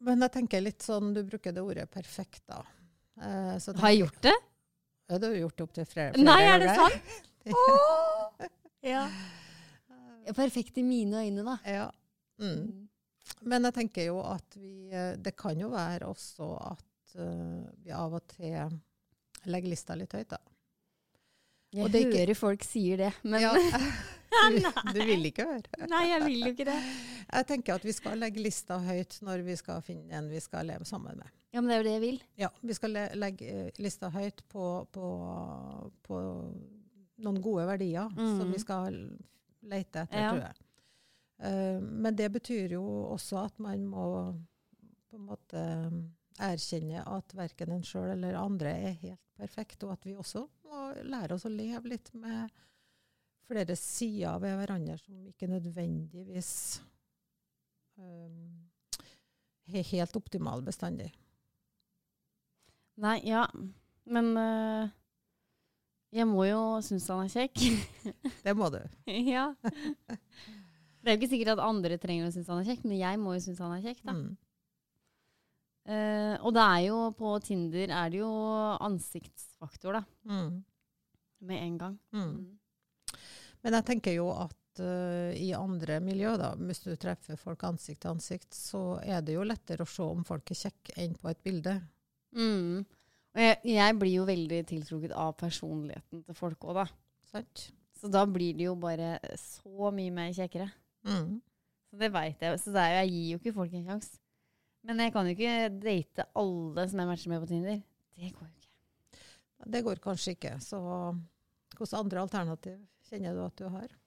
Men 0.02 0.24
jeg 0.26 0.34
tenker 0.34 0.64
litt 0.64 0.82
sånn, 0.86 1.12
du 1.14 1.22
bruker 1.28 1.54
det 1.54 1.62
ordet 1.62 1.88
perfekt, 1.94 2.42
da. 2.50 2.62
Eh, 3.22 3.56
så 3.62 3.76
Har 3.78 3.92
jeg 3.94 4.02
gjort 4.06 4.22
det? 4.26 4.34
Ja, 5.12 5.18
du 5.22 5.28
har 5.28 5.36
gjort 5.36 5.58
det 5.60 5.66
opp 5.68 5.74
til 5.78 5.86
flere, 5.90 6.14
ganger. 6.16 6.26
Nei, 6.26 6.42
er 6.48 6.62
det 6.64 6.76
sant? 6.78 7.18
sant? 7.52 8.58
Ja. 8.82 9.04
Perfekt 10.34 10.78
i 10.82 10.84
mine 10.86 11.20
øyne, 11.22 11.44
da. 11.46 11.58
Ja. 11.70 11.90
Mm. 12.42 12.88
Men 13.46 13.68
jeg 13.68 13.76
tenker 13.76 14.08
jo 14.08 14.16
at 14.26 14.56
vi 14.58 14.90
eh, 14.90 15.12
Det 15.22 15.36
kan 15.38 15.60
jo 15.62 15.68
være 15.70 16.08
også 16.10 16.48
at 16.72 17.14
uh, 17.22 17.62
vi 17.86 17.94
av 17.94 18.16
og 18.18 18.24
til 18.34 18.80
legger 19.52 19.70
lista 19.70 19.94
litt 19.98 20.14
høyt, 20.18 20.32
da. 20.34 20.40
Jeg 21.72 21.84
Og 21.86 21.92
det 21.94 22.02
er 22.02 22.08
ikke- 22.08 22.24
hører 22.24 22.40
folk 22.42 22.66
sier 22.66 22.98
det, 23.06 23.12
men 23.24 23.42
ja, 23.46 23.54
Du, 24.32 24.94
du 24.96 25.00
vil 25.06 25.26
ikke 25.28 25.44
høre. 25.46 25.88
Nei, 25.92 26.04
jeg 26.10 26.24
vil 26.26 26.40
jo 26.46 26.52
ikke 26.54 26.66
det. 26.70 26.76
Jeg 27.32 27.48
tenker 27.50 27.76
at 27.76 27.86
vi 27.86 27.94
skal 27.96 28.18
legge 28.22 28.42
lista 28.44 28.78
høyt 28.84 29.18
når 29.28 29.44
vi 29.46 29.56
skal 29.60 29.82
finne 29.86 30.16
en 30.18 30.30
vi 30.32 30.40
skal 30.44 30.66
leve 30.72 30.88
sammen 30.88 31.18
med. 31.20 31.30
Ja, 31.52 31.60
men 31.60 31.68
det 31.68 31.76
er 31.76 31.82
jo 31.82 31.88
det 31.90 31.94
jeg 31.98 32.04
vil. 32.06 32.20
Ja, 32.40 32.50
vi 32.64 32.74
skal 32.78 32.94
le 32.96 33.04
legge 33.20 33.50
eh, 33.52 33.70
lista 33.84 34.08
høyt 34.14 34.40
på, 34.52 34.66
på, 34.96 35.10
på 36.08 36.22
noen 37.22 37.42
gode 37.44 37.68
verdier 37.70 38.08
Mm. 38.16 38.38
som 38.40 38.52
vi 38.56 38.60
skal 38.64 38.98
lete 39.62 40.06
etter, 40.08 40.18
Ja. 40.24 40.30
tror 40.32 40.44
jeg. 40.48 40.56
Uh, 41.42 41.82
men 41.82 42.16
det 42.16 42.28
betyr 42.32 42.76
jo 42.78 42.84
også 43.16 43.40
at 43.48 43.60
man 43.60 43.84
må 43.90 44.06
på 45.10 45.18
en 45.18 45.26
måte 45.28 45.62
erkjenne 46.42 47.02
at 47.10 47.34
verken 47.36 47.72
en 47.76 47.84
sjøl 47.86 48.12
eller 48.14 48.38
andre 48.40 48.72
er 48.90 48.94
helt 49.02 49.22
perfekt, 49.38 49.84
og 49.84 49.92
at 49.96 50.06
vi 50.06 50.14
også 50.16 50.46
må 50.70 50.92
lære 51.04 51.36
oss 51.36 51.46
å 51.46 51.52
leve 51.52 51.90
litt 51.92 52.12
med 52.14 52.50
flere 53.50 53.76
sider 53.80 54.40
ved 54.42 54.56
hverandre 54.60 54.98
som 55.00 55.28
ikke 55.28 55.50
nødvendigvis 55.52 56.52
um, 57.98 58.68
er 59.72 59.88
helt 59.92 60.16
optimale 60.20 60.66
bestandig. 60.66 61.12
Nei, 63.02 63.18
ja. 63.26 63.46
Men 64.12 64.34
uh, 64.38 64.90
jeg 66.12 66.28
må 66.28 66.46
jo 66.50 66.62
synes 66.84 67.08
han 67.12 67.26
er 67.26 67.32
kjekk. 67.32 67.66
Det 68.46 68.56
må 68.58 68.70
du. 68.74 68.82
ja. 69.36 69.50
Det 71.02 71.10
er 71.10 71.16
jo 71.16 71.20
ikke 71.20 71.32
sikkert 71.32 71.56
at 71.56 71.66
andre 71.66 71.98
trenger 72.02 72.28
å 72.28 72.34
synes 72.34 72.50
han 72.52 72.62
er 72.62 72.72
kjekk, 72.72 72.86
men 72.86 73.00
jeg 73.00 73.20
må 73.22 73.36
jo 73.38 73.44
synes 73.48 73.62
han 73.64 73.76
er 73.78 73.86
kjekk, 73.86 74.02
da. 74.06 74.18
Mm. 74.18 74.32
Uh, 75.82 76.36
og 76.46 76.52
det 76.54 76.62
er 76.62 76.82
jo 76.86 76.98
på 77.18 77.30
Tinder 77.42 77.90
er 77.90 78.12
det 78.14 78.20
jo 78.20 78.32
ansiktsfaktor, 78.86 79.98
da. 79.98 80.04
Mm. 80.30 80.60
Med 81.50 81.64
en 81.64 81.80
gang. 81.80 81.96
Mm. 82.14 82.36
Men 83.62 83.78
jeg 83.78 83.88
tenker 83.88 84.16
jo 84.16 84.30
at 84.34 84.82
uh, 84.82 85.32
i 85.38 85.52
andre 85.58 86.00
miljø, 86.04 86.34
da, 86.40 86.54
hvis 86.58 86.84
du 86.86 86.94
treffer 87.00 87.40
folk 87.40 87.64
ansikt 87.68 88.02
til 88.06 88.16
ansikt, 88.16 88.56
så 88.58 89.00
er 89.04 89.22
det 89.26 89.36
jo 89.38 89.46
lettere 89.46 89.86
å 89.86 89.90
se 89.90 90.06
om 90.06 90.24
folk 90.28 90.54
er 90.54 90.62
kjekke 90.64 90.98
enn 91.04 91.14
på 91.20 91.30
et 91.32 91.44
bilde. 91.46 91.76
Mm. 92.38 92.82
Og 93.32 93.44
jeg, 93.46 93.60
jeg 93.72 94.00
blir 94.00 94.16
jo 94.18 94.26
veldig 94.28 94.64
tiltrukket 94.72 95.14
av 95.16 95.36
personligheten 95.40 96.26
til 96.28 96.38
folk 96.38 96.68
òg, 96.68 96.82
da. 96.82 96.88
Sant? 97.32 97.70
Så 98.02 98.10
da 98.12 98.26
blir 98.26 98.58
de 98.58 98.66
jo 98.66 98.76
bare 98.82 99.20
så 99.38 99.92
mye 99.94 100.12
mer 100.14 100.34
kjekkere. 100.36 100.68
Mm. 101.06 101.38
Så 101.92 102.00
det 102.02 102.10
veit 102.14 102.42
jeg. 102.42 102.60
Så 102.64 102.74
er, 102.74 103.02
jeg 103.02 103.12
gir 103.14 103.28
jo 103.30 103.40
ikke 103.42 103.56
folk 103.60 103.76
en 103.78 103.88
sjanse. 103.88 104.18
Men 104.88 105.04
jeg 105.04 105.14
kan 105.14 105.28
jo 105.28 105.36
ikke 105.36 105.70
date 105.84 106.26
alle 106.42 106.88
som 106.90 107.02
jeg 107.02 107.10
matcher 107.12 107.32
med 107.32 107.44
på 107.44 107.50
Tinder. 107.52 107.82
Det 108.18 108.32
går 108.34 108.48
jo 108.48 108.54
ikke. 108.56 108.72
Det 109.72 109.82
går 109.86 110.02
kanskje 110.02 110.34
ikke. 110.34 110.56
Så 110.64 110.80
hvilke 111.78 112.00
andre 112.00 112.24
alternativ 112.24 112.80
kjenner 113.12 113.36
du 113.36 113.44
at 113.44 113.60
du 113.60 113.68
har? 113.72 113.98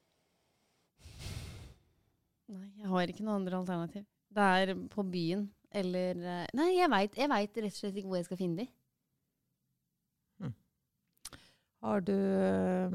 Nei, 2.55 2.67
jeg 2.81 2.91
har 2.93 3.11
ikke 3.13 3.25
noe 3.27 3.37
andre 3.39 3.61
alternativ. 3.61 4.09
Det 4.35 4.49
er 4.61 4.73
på 4.91 5.05
byen 5.07 5.47
eller 5.75 6.19
eh, 6.19 6.49
Nei, 6.57 6.71
jeg 6.77 6.91
veit 6.91 7.19
rett 7.19 7.71
og 7.71 7.77
slett 7.77 7.97
ikke 7.99 8.11
hvor 8.11 8.19
jeg 8.21 8.27
skal 8.29 8.41
finne 8.41 8.65
de. 8.65 8.71
Har 11.85 12.01
du 12.01 12.15
eh, 12.17 12.95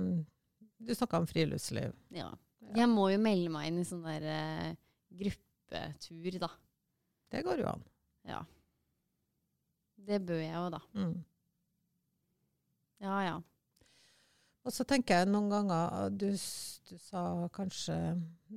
Du 0.82 0.96
snakka 0.96 1.20
om 1.22 1.28
friluftsliv. 1.30 1.94
Ja. 2.10 2.32
Ja. 2.60 2.72
Jeg 2.82 2.89
må 2.89 3.10
jo 3.12 3.20
melde 3.22 3.51
meg 3.54 3.70
inn 3.70 3.82
i 3.82 3.86
sånn 3.88 4.06
der 4.06 4.25
eh, 4.34 4.72
gruppetur, 5.20 6.39
da. 6.42 6.50
Det 7.30 7.44
går 7.46 7.62
jo 7.62 7.68
an. 7.70 7.84
Ja. 8.30 8.39
Det 10.10 10.20
bør 10.25 10.42
jeg 10.42 10.56
jo, 10.56 10.66
da. 10.74 10.80
Mm. 10.98 11.13
Ja 13.06 13.20
ja. 13.28 13.36
Og 14.68 14.74
så 14.75 14.84
tenker 14.84 15.22
jeg 15.22 15.30
noen 15.32 15.50
ganger 15.51 16.10
Du, 16.12 16.28
du 16.89 16.96
sa 17.00 17.22
kanskje 17.56 17.96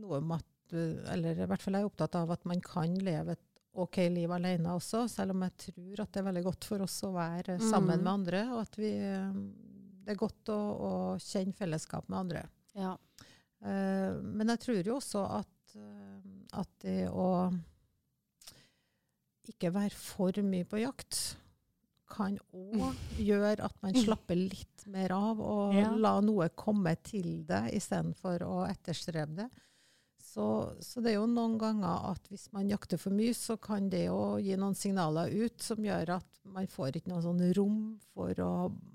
noe 0.00 0.18
om 0.18 0.32
at 0.34 0.46
du 0.72 0.78
Eller 1.12 1.38
i 1.38 1.46
hvert 1.46 1.62
fall 1.62 1.76
jeg 1.78 1.84
er 1.84 1.90
opptatt 1.90 2.16
av 2.18 2.32
at 2.34 2.44
man 2.48 2.60
kan 2.64 2.94
leve 2.98 3.36
et 3.36 3.48
OK 3.72 3.96
liv 4.12 4.28
alene 4.34 4.74
også, 4.76 5.06
selv 5.08 5.32
om 5.32 5.42
jeg 5.46 5.54
tror 5.62 6.00
at 6.02 6.10
det 6.12 6.20
er 6.20 6.26
veldig 6.26 6.42
godt 6.44 6.66
for 6.68 6.82
oss 6.84 6.98
å 7.08 7.12
være 7.14 7.54
sammen 7.62 8.00
Mm. 8.00 8.04
med 8.04 8.10
andre. 8.12 8.40
Og 8.52 8.58
at 8.66 8.76
vi 8.76 8.90
eh, 9.00 9.38
Det 10.04 10.12
er 10.12 10.18
godt 10.20 10.50
å, 10.52 10.58
å 10.58 10.92
kjenne 11.22 11.54
fellesskap 11.56 12.08
med 12.10 12.18
andre. 12.18 12.42
ja. 12.76 12.96
Uh, 13.62 14.18
men 14.26 14.48
jeg 14.50 14.58
tror 14.58 14.80
jo 14.90 14.96
også 14.98 15.20
at, 15.38 15.74
eh, 15.78 16.20
at 16.58 16.68
det 16.82 17.08
å 17.08 17.46
ikke 19.48 19.70
være 19.74 19.94
for 19.98 20.34
mye 20.46 20.66
på 20.68 20.80
jakt 20.82 21.20
kan 22.12 22.36
òg 22.52 22.98
gjøre 23.18 23.64
at 23.64 23.76
man 23.84 23.96
slapper 23.96 24.36
litt 24.36 24.84
mer 24.92 25.14
av 25.16 25.40
og 25.40 25.74
Ja. 25.78 25.90
la 25.96 26.18
noe 26.20 26.50
komme 26.54 26.92
til 27.02 27.44
deg 27.48 27.72
istedenfor 27.78 28.44
å 28.44 28.62
etterstrebe 28.68 29.42
det. 29.42 29.50
Så, 30.32 30.44
så 30.80 31.02
det 31.04 31.10
er 31.12 31.18
jo 31.18 31.26
noen 31.28 31.58
ganger 31.60 32.06
at 32.12 32.28
hvis 32.30 32.46
man 32.54 32.70
jakter 32.70 32.96
for 33.00 33.12
mye, 33.12 33.34
så 33.36 33.58
kan 33.60 33.90
det 33.92 34.06
jo 34.06 34.38
gi 34.40 34.54
noen 34.56 34.76
signaler 34.78 35.28
ut 35.34 35.60
som 35.60 35.82
gjør 35.84 36.14
at 36.14 36.40
man 36.48 36.68
får 36.72 36.96
ikke 37.00 37.12
noe 37.12 37.20
sånn 37.24 37.42
rom 37.58 37.80
for 38.14 38.32
å 38.40 38.52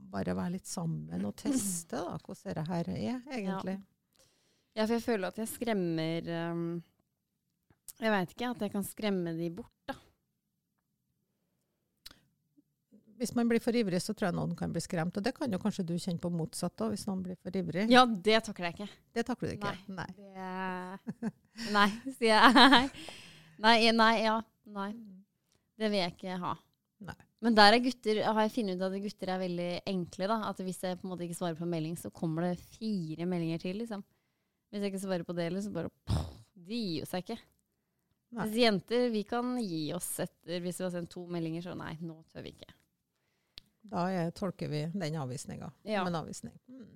bare 0.10 0.34
være 0.38 0.56
litt 0.56 0.66
sammen 0.70 1.26
og 1.28 1.36
teste 1.38 2.00
da, 2.00 2.16
hvordan 2.24 2.48
dette 2.48 2.66
her 2.72 2.90
er, 2.96 3.22
egentlig. 3.36 3.76
Ja, 4.78 4.86
for 4.88 4.96
jeg 4.96 5.04
føler 5.06 5.28
at 5.30 5.38
jeg 5.42 5.50
skremmer 5.52 6.28
um, 6.54 6.66
Jeg 8.00 8.14
veit 8.14 8.34
ikke, 8.34 8.50
at 8.56 8.62
jeg 8.66 8.74
kan 8.74 8.86
skremme 8.88 9.34
de 9.38 9.50
bort, 9.60 9.74
da. 9.90 9.96
Hvis 13.18 13.34
man 13.34 13.50
blir 13.50 13.62
for 13.64 13.74
ivrig, 13.74 13.98
så 14.04 14.14
tror 14.14 14.28
jeg 14.30 14.38
noen 14.38 14.54
kan 14.58 14.74
bli 14.74 14.82
skremt. 14.84 15.16
Og 15.18 15.24
det 15.26 15.34
kan 15.34 15.52
jo 15.52 15.58
kanskje 15.62 15.86
du 15.90 15.96
kjenne 15.98 16.22
på 16.22 16.30
motsatt 16.30 16.84
òg, 16.86 16.94
hvis 16.94 17.08
noen 17.10 17.24
blir 17.26 17.38
for 17.42 17.56
ivrig. 17.58 17.88
Ja, 17.90 18.04
det 18.06 18.44
takler 18.46 18.70
jeg 18.70 18.76
ikke. 18.78 18.90
Det 19.18 19.26
takler 19.26 19.50
du 19.50 19.56
ikke. 19.58 19.74
Nei. 19.90 20.06
Nei. 20.06 21.32
Det 21.58 21.72
Nei, 21.74 21.88
sier 22.20 22.36
jeg. 22.38 22.92
Nei, 23.66 23.78
nei, 23.98 24.14
ja. 24.22 24.36
Nei. 24.70 24.92
Det 25.78 25.90
vil 25.90 26.04
jeg 26.04 26.14
ikke 26.14 26.38
ha. 26.44 26.54
Nei. 27.08 27.18
Men 27.46 27.58
der 27.58 27.76
er 27.78 27.82
gutter, 27.82 28.22
har 28.26 28.40
jeg 28.46 28.54
funnet 28.56 28.78
ut 28.78 28.86
at 28.88 29.02
gutter 29.02 29.34
er 29.34 29.42
veldig 29.42 29.70
enkle. 29.90 30.30
da. 30.30 30.38
At 30.52 30.62
Hvis 30.66 30.82
jeg 30.86 30.98
på 31.02 31.08
en 31.08 31.14
måte 31.14 31.26
ikke 31.26 31.38
svarer 31.38 31.58
på 31.58 31.66
en 31.66 31.74
melding, 31.74 31.98
så 31.98 32.14
kommer 32.14 32.48
det 32.48 32.62
fire 32.78 33.26
meldinger 33.30 33.62
til. 33.66 33.78
liksom. 33.82 34.06
Hvis 34.70 34.84
jeg 34.84 34.94
ikke 34.94 35.06
svarer 35.06 35.26
på 35.26 35.36
det, 35.38 35.52
så 35.64 35.74
bare 35.74 35.90
De 36.68 36.76
gir 36.78 37.00
jo 37.02 37.10
seg 37.10 37.26
ikke. 37.26 37.38
Nei. 38.28 38.42
Mens 38.44 38.58
jenter, 38.60 39.10
vi 39.14 39.22
kan 39.24 39.54
gi 39.62 39.86
oss 39.96 40.10
etter 40.20 40.60
Hvis 40.60 40.82
vi 40.82 40.84
har 40.84 40.92
sendt 40.92 41.14
to 41.14 41.22
meldinger, 41.32 41.64
så 41.64 41.78
nei, 41.80 41.94
nå 42.04 42.18
tør 42.34 42.44
vi 42.44 42.52
ikke. 42.58 42.74
Da 43.88 44.08
er, 44.12 44.32
tolker 44.36 44.68
vi 44.72 44.86
den 44.94 45.16
avvisninga 45.22 45.72
Ja. 45.88 46.02
som 46.04 46.10
en 46.12 46.20
avvisning. 46.22 46.54
Mm. 46.68 46.88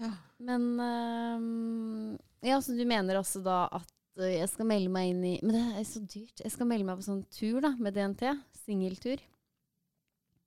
Ja. 0.00 0.12
Men 0.38 0.62
um, 0.80 2.18
Ja, 2.42 2.56
så 2.64 2.74
du 2.76 2.84
mener 2.88 3.18
også 3.20 3.42
da 3.44 3.66
at 3.70 3.90
øh, 4.18 4.32
jeg 4.32 4.48
skal 4.50 4.66
melde 4.66 4.90
meg 4.90 5.10
inn 5.12 5.24
i 5.28 5.32
Men 5.44 5.52
det 5.54 5.64
er 5.80 5.84
så 5.86 6.00
dyrt. 6.02 6.40
Jeg 6.42 6.50
skal 6.54 6.66
melde 6.66 6.86
meg 6.88 6.98
på 6.98 7.06
sånn 7.06 7.24
tur 7.30 7.60
da, 7.64 7.74
med 7.78 7.94
DNT. 7.94 8.24
Singeltur. 8.64 9.20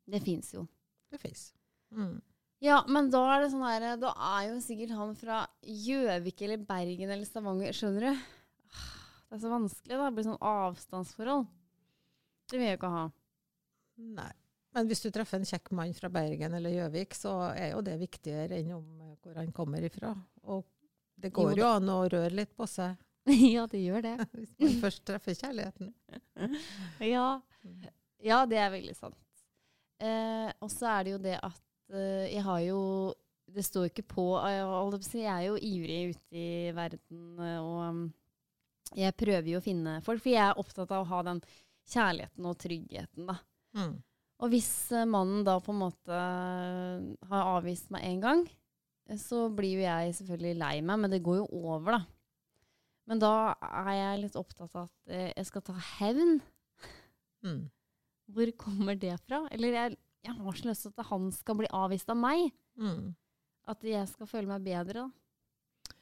Det 0.10 0.22
fins 0.26 0.52
jo. 0.54 0.66
Det 1.14 1.20
fins. 1.22 1.48
Mm. 1.96 2.18
Ja, 2.66 2.80
men 2.90 3.10
da 3.14 3.22
er 3.36 3.44
det 3.44 3.52
sånn 3.54 3.66
her 3.66 3.86
Da 4.02 4.12
er 4.40 4.48
jo 4.50 4.60
sikkert 4.64 4.94
han 4.98 5.14
fra 5.18 5.44
Gjøvik 5.62 6.42
eller 6.46 6.62
Bergen 6.66 7.12
eller 7.14 7.26
Stavanger, 7.28 7.76
skjønner 7.76 8.10
du? 8.10 8.24
Ah, 8.72 8.96
Det 9.30 9.38
er 9.38 9.44
så 9.46 9.52
vanskelig, 9.54 9.94
da. 9.96 10.08
Det 10.10 10.16
blir 10.18 10.28
sånn 10.30 10.42
avstandsforhold. 10.52 11.46
Det 12.50 12.60
vil 12.60 12.68
jeg 12.70 12.78
ikke 12.80 12.92
ha. 12.94 13.06
Nei. 14.20 14.32
Men 14.76 14.90
hvis 14.90 15.06
du 15.06 15.10
treffer 15.14 15.40
en 15.40 15.48
kjekk 15.48 15.72
mann 15.78 15.94
fra 15.96 16.10
Bergen 16.12 16.56
eller 16.58 16.74
Gjøvik, 16.74 17.16
så 17.16 17.34
er 17.54 17.72
jo 17.72 17.82
det 17.86 17.96
viktigere 18.02 18.60
enn 18.60 18.74
om 18.76 18.86
eh, 19.06 19.18
hvor 19.24 19.40
han 19.40 19.52
kommer 19.56 19.84
ifra. 19.88 20.12
Og 20.52 20.66
det 21.16 21.32
går 21.36 21.54
Jo 21.56 21.64
jo, 21.64 21.74
an 21.78 21.92
å 21.94 22.00
røre 22.12 22.34
litt 22.36 22.52
på 22.58 22.68
seg 22.68 22.98
ja, 23.56 23.66
det 23.68 23.82
gjør 23.82 24.04
det. 24.06 24.16
hvis 24.38 24.56
man 24.60 24.82
først 24.84 25.06
treffer 25.08 25.38
kjærligheten. 25.38 25.94
Ja. 27.16 27.42
Ja, 28.26 28.44
det 28.50 28.60
er 28.62 28.74
veldig 28.74 28.94
sant. 28.98 29.18
Eh, 30.04 30.50
og 30.62 30.70
så 30.74 30.90
er 30.92 31.06
det 31.06 31.14
jo 31.16 31.22
det 31.24 31.38
at 31.40 31.62
eh, 31.96 32.28
jeg 32.34 32.44
har 32.44 32.60
jo 32.66 32.80
Det 33.56 33.64
står 33.64 33.88
ikke 33.88 34.04
på 34.12 34.26
eh, 34.44 34.60
jeg 35.16 35.30
er 35.32 35.44
jo 35.48 35.56
ivrig 35.56 36.00
ute 36.12 36.36
i 36.36 36.72
verden, 36.76 37.22
eh, 37.40 37.60
og 37.62 37.78
um, 37.86 38.02
jeg 38.98 39.16
prøver 39.18 39.50
jo 39.54 39.62
å 39.62 39.64
finne 39.64 40.00
folk. 40.06 40.22
For 40.22 40.34
jeg 40.34 40.44
er 40.44 40.60
opptatt 40.60 40.92
av 40.92 41.06
å 41.06 41.10
ha 41.14 41.22
den 41.30 41.42
kjærligheten 41.94 42.50
og 42.50 42.58
tryggheten, 42.62 43.30
da. 43.30 43.38
Mm. 43.78 43.96
Og 44.44 44.52
hvis 44.52 44.70
eh, 44.92 45.08
mannen 45.08 45.46
da 45.48 45.58
på 45.64 45.72
en 45.72 45.82
måte 45.86 46.16
eh, 46.16 47.06
har 47.30 47.52
avvist 47.56 47.92
meg 47.94 48.04
én 48.08 48.22
gang, 48.24 48.44
eh, 49.08 49.20
så 49.20 49.46
blir 49.54 49.78
jo 49.78 49.86
jeg 49.86 50.18
selvfølgelig 50.20 50.60
lei 50.60 50.76
meg, 50.82 51.02
men 51.04 51.14
det 51.14 51.24
går 51.26 51.40
jo 51.44 51.48
over, 51.72 52.00
da. 52.00 52.02
Men 53.06 53.22
da 53.22 53.34
er 53.62 53.92
jeg 53.94 54.22
litt 54.24 54.38
opptatt 54.40 54.74
av 54.74 54.88
at 54.88 55.12
jeg 55.38 55.46
skal 55.46 55.62
ta 55.68 55.76
hevn. 56.00 56.40
Mm. 57.46 57.68
Hvor 58.34 58.50
kommer 58.58 58.98
det 58.98 59.14
fra? 59.22 59.44
Eller 59.54 59.78
jeg, 59.78 59.98
jeg 60.26 60.34
har 60.40 60.58
så 60.58 60.72
lyst 60.72 60.88
til 60.88 60.96
at 60.96 61.12
han 61.12 61.28
skal 61.36 61.60
bli 61.60 61.70
avvist 61.70 62.10
av 62.10 62.18
meg. 62.18 62.48
Mm. 62.82 63.14
At 63.70 63.86
jeg 63.86 64.10
skal 64.10 64.32
føle 64.32 64.50
meg 64.50 64.66
bedre, 64.66 65.06
da. 65.06 65.94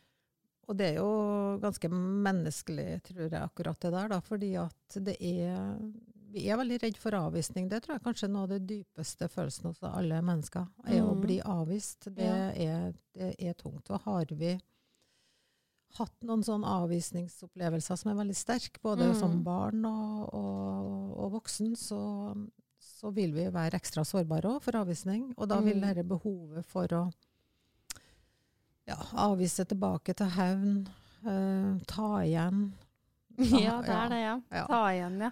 Og 0.72 0.80
det 0.80 0.94
er 0.94 1.02
jo 1.02 1.60
ganske 1.60 1.90
menneskelig, 1.92 3.02
tror 3.10 3.26
jeg, 3.26 3.36
akkurat 3.42 3.84
det 3.84 3.92
der. 3.98 4.10
Da, 4.14 4.20
fordi 4.24 4.54
at 4.62 5.00
det 5.04 5.18
er 5.20 5.76
Vi 6.34 6.48
er 6.50 6.58
veldig 6.58 6.80
redd 6.82 6.98
for 6.98 7.14
avvisning. 7.14 7.68
Det 7.70 7.84
tror 7.86 7.96
jeg 8.00 8.04
kanskje 8.08 8.26
er 8.28 8.32
noe 8.34 8.48
av 8.48 8.50
det 8.56 8.62
dypeste 8.70 9.28
følelsen 9.30 9.68
hos 9.70 9.84
alle 9.86 10.22
mennesker. 10.26 10.68
er 10.88 11.02
Å 11.04 11.14
Mhm. 11.14 11.22
bli 11.22 11.40
avvist. 11.42 12.08
Det, 12.16 12.24
Ja. 12.26 12.50
er, 12.52 12.94
det 13.14 13.36
er 13.40 13.54
tungt. 13.54 13.90
Og 13.92 14.02
har 14.02 14.26
vi, 14.32 14.60
hatt 16.00 16.16
noen 16.24 16.42
sånne 16.42 16.66
avvisningsopplevelser 16.66 17.96
som 17.98 18.12
er 18.12 18.24
veldig 18.24 18.36
sterke, 18.36 18.80
både 18.82 19.12
Mm. 19.14 19.20
som 19.20 19.44
barn 19.44 19.86
og, 19.86 20.34
og, 20.34 21.18
og 21.20 21.32
voksen, 21.34 21.76
så, 21.76 22.50
så 22.82 23.14
vil 23.14 23.32
vi 23.32 23.46
være 23.52 23.74
ekstra 23.78 24.02
sårbare 24.04 24.56
òg 24.56 24.62
for 24.64 24.72
avvisning. 24.76 25.34
Og 25.38 25.48
da 25.48 25.62
vil 25.62 25.76
Mm. 25.78 25.82
dette 25.82 26.04
behovet 26.08 26.66
for 26.66 26.88
å 26.88 27.14
ja, 28.88 28.96
avvise 29.14 29.66
tilbake 29.66 30.16
til 30.16 30.28
hevn, 30.28 30.88
eh, 31.26 31.78
ta 31.86 32.18
igjen 32.26 32.74
Ja, 33.38 33.82
det 33.82 33.90
er 33.90 34.10
det, 34.10 34.20
ja. 34.22 34.42
Ja. 34.52 34.66
Ta 34.68 34.82
igjen, 34.94 35.20
ja. 35.20 35.32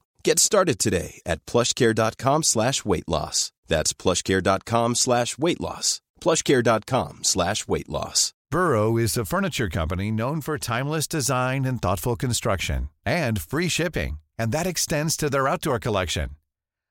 Get 0.23 0.37
started 0.37 0.77
today 0.77 1.21
at 1.25 1.45
plushcare.com 1.45 2.43
slash 2.43 2.85
weight 2.85 3.07
loss. 3.07 3.51
That's 3.67 3.93
plushcare.com 3.93 4.95
slash 4.95 5.37
weight 5.37 5.59
loss. 5.59 6.01
plushcare.com 6.19 7.23
slash 7.23 7.67
weight 7.67 7.89
loss. 7.89 8.33
Burrow 8.51 8.97
is 8.97 9.17
a 9.17 9.25
furniture 9.25 9.69
company 9.69 10.11
known 10.11 10.41
for 10.41 10.57
timeless 10.57 11.07
design 11.07 11.65
and 11.65 11.81
thoughtful 11.81 12.15
construction 12.15 12.89
and 13.05 13.41
free 13.41 13.69
shipping, 13.69 14.19
and 14.37 14.51
that 14.51 14.67
extends 14.67 15.17
to 15.17 15.29
their 15.29 15.47
outdoor 15.47 15.79
collection. 15.79 16.31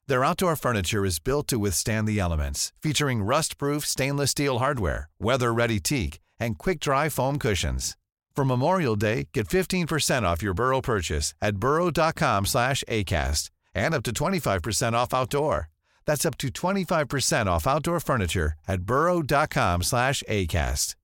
Their 0.09 0.25
outdoor 0.25 0.57
furniture 0.57 1.05
is 1.05 1.21
built 1.21 1.47
to 1.49 1.59
withstand 1.59 2.09
the 2.09 2.19
elements, 2.19 2.73
featuring 2.83 3.23
rust-proof 3.23 3.87
stainless 3.87 4.33
steel 4.33 4.59
hardware, 4.59 5.09
weather-ready 5.21 5.79
teak, 5.79 6.19
and 6.41 6.59
quick-dry 6.59 7.11
foam 7.11 7.39
cushions. 7.39 7.97
For 8.37 8.45
Memorial 8.45 8.97
Day, 8.97 9.29
get 9.33 9.49
15% 9.49 10.23
off 10.23 10.43
your 10.43 10.55
Burrow 10.55 10.81
purchase 10.81 11.35
at 11.43 11.57
burrow.com 11.57 12.47
slash 12.47 12.83
ACAST 12.89 13.51
and 13.75 13.95
up 13.95 14.03
to 14.05 14.13
25% 14.13 14.93
off 14.95 15.13
outdoor. 15.13 15.69
That's 16.07 16.25
up 16.25 16.39
to 16.39 16.49
25% 16.49 17.47
off 17.47 17.67
outdoor 17.67 18.01
furniture 18.01 18.55
at 18.67 18.83
burrow.com 18.83 19.83
slash 19.83 20.23
ACAST. 20.29 20.95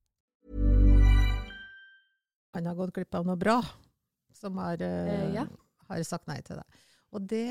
han 2.57 2.67
har 2.67 2.75
gått 2.75 2.95
glipp 2.97 3.15
av 3.15 3.27
noe 3.29 3.37
bra, 3.37 3.61
som 4.33 4.57
har, 4.63 4.81
uh, 4.81 5.29
ja. 5.35 5.47
har 5.91 6.05
sagt 6.09 6.29
nei 6.31 6.39
til 6.45 6.61
det. 6.61 6.83
Og 7.15 7.25
det, 7.31 7.47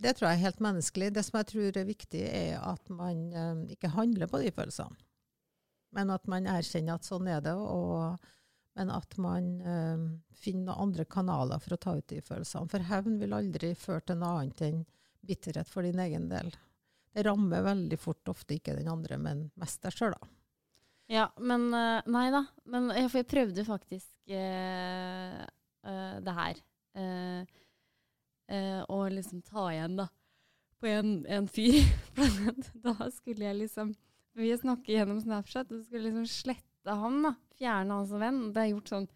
det 0.00 0.14
tror 0.16 0.30
jeg 0.30 0.38
er 0.38 0.46
helt 0.46 0.60
menneskelig. 0.64 1.10
Det 1.16 1.24
som 1.26 1.38
jeg 1.40 1.48
tror 1.50 1.78
er 1.80 1.88
viktig, 1.88 2.24
er 2.28 2.58
at 2.60 2.92
man 2.92 3.22
uh, 3.32 3.62
ikke 3.72 3.92
handler 3.96 4.30
på 4.30 4.42
de 4.44 4.52
følelsene. 4.54 4.96
Men 5.96 6.12
at 6.12 6.28
man 6.28 6.48
erkjenner 6.48 6.98
at 6.98 7.08
sånn 7.08 7.28
er 7.32 7.40
det, 7.44 7.54
og, 7.56 8.20
men 8.78 8.92
at 8.94 9.16
man 9.18 9.46
eh, 9.60 10.02
finner 10.38 10.68
noen 10.68 10.84
andre 10.86 11.04
kanaler 11.10 11.58
for 11.58 11.74
å 11.74 11.80
ta 11.82 11.96
ut 11.98 12.06
de 12.12 12.20
følelsene. 12.22 12.70
For 12.70 12.86
hevn 12.86 13.18
vil 13.18 13.34
aldri 13.34 13.72
føre 13.74 14.04
til 14.06 14.20
noe 14.20 14.36
annet 14.38 14.62
enn 14.68 14.84
bitterhet 15.26 15.66
for 15.66 15.82
din 15.82 15.98
egen 15.98 16.28
del. 16.30 16.52
Det 17.10 17.24
rammer 17.26 17.64
veldig 17.66 17.98
fort 17.98 18.30
ofte 18.30 18.54
ikke 18.54 18.76
den 18.78 18.90
andre, 18.92 19.18
men 19.18 19.48
mest 19.58 19.82
deg 19.82 19.96
sjøl, 19.96 20.14
da. 20.14 20.30
Ja, 21.08 21.24
men 21.40 21.72
eh, 21.74 22.06
Nei 22.06 22.28
da. 22.30 22.44
Men 22.68 22.92
jeg, 22.94 23.08
jeg 23.16 23.26
prøvde 23.32 23.64
faktisk 23.66 24.30
eh, 24.30 25.42
eh, 25.42 26.16
det 26.22 26.36
her. 26.38 26.62
Å 28.88 28.98
liksom 29.12 29.42
ta 29.46 29.66
igjen, 29.72 29.98
da. 29.98 30.06
På 30.78 30.88
en, 30.90 31.18
en 31.26 31.50
fyr. 31.50 31.82
da 32.86 33.10
skulle 33.10 33.48
jeg 33.48 33.58
liksom 33.64 33.92
Vi 34.38 34.54
snakker 34.54 35.00
gjennom 35.00 35.18
Snapchat, 35.22 35.74
og 35.74 35.82
skulle 35.82 36.12
liksom 36.12 36.30
slette 36.30 36.67
han, 36.86 37.22
da. 37.26 37.34
Fjerne 37.58 37.96
han 37.98 38.06
som 38.10 38.22
venn. 38.22 38.42
Det 38.52 38.60
har 38.60 38.68
jeg 38.68 38.76
gjort 38.76 38.92
sånn 38.94 39.08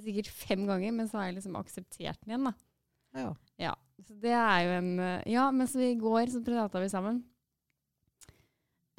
sikkert 0.00 0.30
fem 0.32 0.66
ganger, 0.68 0.92
men 0.96 1.08
så 1.10 1.20
har 1.20 1.30
jeg 1.30 1.40
liksom 1.40 1.56
akseptert 1.60 2.20
den 2.22 2.34
igjen, 2.34 2.50
da. 2.50 2.54
Ja. 3.20 3.30
Ja, 3.60 3.74
så 4.06 4.14
det 4.22 4.32
er 4.32 4.60
jo 4.64 4.74
en 4.78 4.90
eh, 5.02 5.24
Ja, 5.34 5.48
mens 5.52 5.74
vi 5.76 5.90
går 5.98 6.30
så 6.32 6.40
prata 6.44 6.80
vi 6.80 6.88
sammen. 6.92 7.18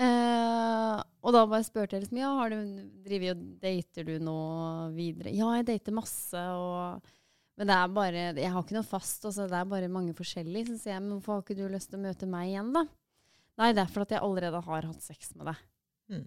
Eh, 0.01 0.97
og 1.21 1.35
da 1.35 1.43
bare 1.45 1.65
spurte 1.65 1.95
jeg 1.95 2.05
liksom 2.05 2.19
Ja, 2.21 2.31
har 2.39 2.51
du 2.51 2.59
driver 3.05 3.35
og 3.35 3.41
dater 3.61 4.07
du 4.07 4.15
nå 4.23 4.37
videre? 4.95 5.33
Ja, 5.35 5.51
jeg 5.59 5.67
dater 5.69 5.95
masse, 5.95 6.41
og 6.57 7.05
Men 7.59 7.69
det 7.69 7.75
er 7.77 7.93
bare 7.93 8.23
Jeg 8.39 8.51
har 8.51 8.63
ikke 8.63 8.77
noe 8.79 8.87
fast, 8.87 9.25
altså, 9.27 9.47
det 9.49 9.57
er 9.57 9.69
bare 9.69 9.91
mange 9.91 10.15
forskjellige. 10.17 10.71
Så 10.71 10.79
sier 10.81 10.95
jeg, 10.95 11.03
men 11.05 11.17
hvorfor 11.17 11.37
har 11.37 11.45
ikke 11.45 11.59
du 11.59 11.67
lyst 11.69 11.91
til 11.91 11.99
å 11.99 12.05
møte 12.07 12.29
meg 12.29 12.51
igjen, 12.51 12.71
da? 12.75 12.85
Nei, 13.61 13.73
det 13.77 13.83
er 13.83 13.91
for 13.93 14.05
at 14.05 14.13
jeg 14.15 14.23
allerede 14.23 14.61
har 14.65 14.87
hatt 14.87 15.03
sex 15.05 15.33
med 15.35 15.51
deg. 15.51 15.59
Mm. 16.09 16.23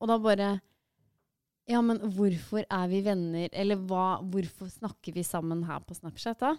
Og 0.00 0.10
da 0.10 0.18
bare 0.22 0.50
Ja, 1.66 1.80
men 1.82 1.98
hvorfor 2.14 2.62
er 2.62 2.90
vi 2.90 3.00
venner? 3.02 3.48
Eller 3.50 3.80
hva, 3.88 4.20
hvorfor 4.22 4.70
snakker 4.70 5.16
vi 5.16 5.24
sammen 5.26 5.64
her 5.66 5.82
på 5.82 5.96
Snapchat, 5.98 6.38
da? 6.44 6.52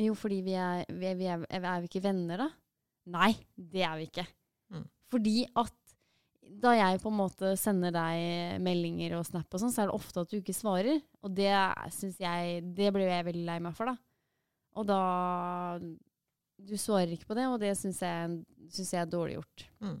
Jo, 0.00 0.14
fordi 0.16 0.38
vi 0.46 0.54
er, 0.56 0.86
vi 0.88 1.10
er, 1.10 1.18
vi 1.18 1.28
er, 1.28 1.44
er 1.58 1.82
vi 1.82 1.90
ikke 1.90 2.04
venner, 2.06 2.46
da? 2.46 2.48
Nei, 3.12 3.32
det 3.56 3.84
er 3.84 3.98
vi 3.98 4.08
ikke. 4.08 4.24
Mm. 4.72 4.86
Fordi 5.12 5.36
at 5.58 5.74
da 6.48 6.72
jeg 6.72 7.00
på 7.02 7.10
en 7.10 7.18
måte 7.18 7.52
sender 7.60 7.92
deg 7.92 8.62
meldinger 8.64 9.18
og 9.18 9.26
snap 9.28 9.52
og 9.52 9.60
sånn, 9.60 9.72
så 9.74 9.82
er 9.84 9.90
det 9.90 9.98
ofte 9.98 10.22
at 10.24 10.30
du 10.32 10.38
ikke 10.38 10.56
svarer. 10.56 11.02
Og 11.20 11.34
det 11.36 11.52
syns 11.92 12.20
jeg 12.22 12.62
Det 12.76 12.92
blir 12.94 13.10
jeg 13.10 13.26
veldig 13.26 13.46
lei 13.48 13.58
meg 13.64 13.76
for, 13.76 13.90
da. 13.90 13.98
Og 14.78 14.86
da 14.88 15.02
Du 16.58 16.76
svarer 16.80 17.12
ikke 17.14 17.28
på 17.28 17.36
det, 17.38 17.46
og 17.46 17.60
det 17.62 17.74
syns 17.78 18.00
jeg, 18.02 18.38
synes 18.74 18.94
jeg 18.94 19.02
er 19.02 19.10
dårlig 19.12 19.36
gjort. 19.36 19.66
Mm. 19.84 19.98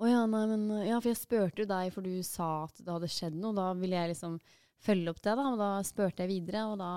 Å 0.00 0.08
ja, 0.08 0.20
nei, 0.30 0.44
men 0.48 0.62
Ja, 0.86 1.00
for 1.00 1.10
jeg 1.10 1.20
spurte 1.20 1.62
jo 1.64 1.68
deg, 1.68 1.90
for 1.92 2.06
du 2.06 2.22
sa 2.24 2.64
at 2.64 2.78
det 2.80 2.92
hadde 2.92 3.10
skjedd 3.12 3.36
noe. 3.36 3.56
Da 3.56 3.72
ville 3.76 3.98
jeg 3.98 4.14
liksom 4.14 4.38
følge 4.80 5.12
opp 5.12 5.20
det, 5.20 5.34
da. 5.36 5.48
Og 5.52 5.58
da 5.60 5.72
spurte 5.86 6.24
jeg 6.24 6.32
videre, 6.32 6.64
og 6.70 6.80
da 6.80 6.92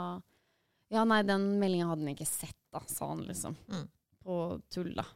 Ja, 0.93 1.03
nei, 1.09 1.23
den 1.25 1.55
meldinga 1.59 1.89
hadde 1.89 2.05
han 2.05 2.13
ikke 2.13 2.29
sett, 2.29 2.59
da, 2.71 2.83
sa 2.87 3.09
han 3.11 3.25
liksom. 3.27 3.57
Mm. 3.73 3.85
På 4.23 4.39
tull, 4.71 4.93
da. 4.95 5.07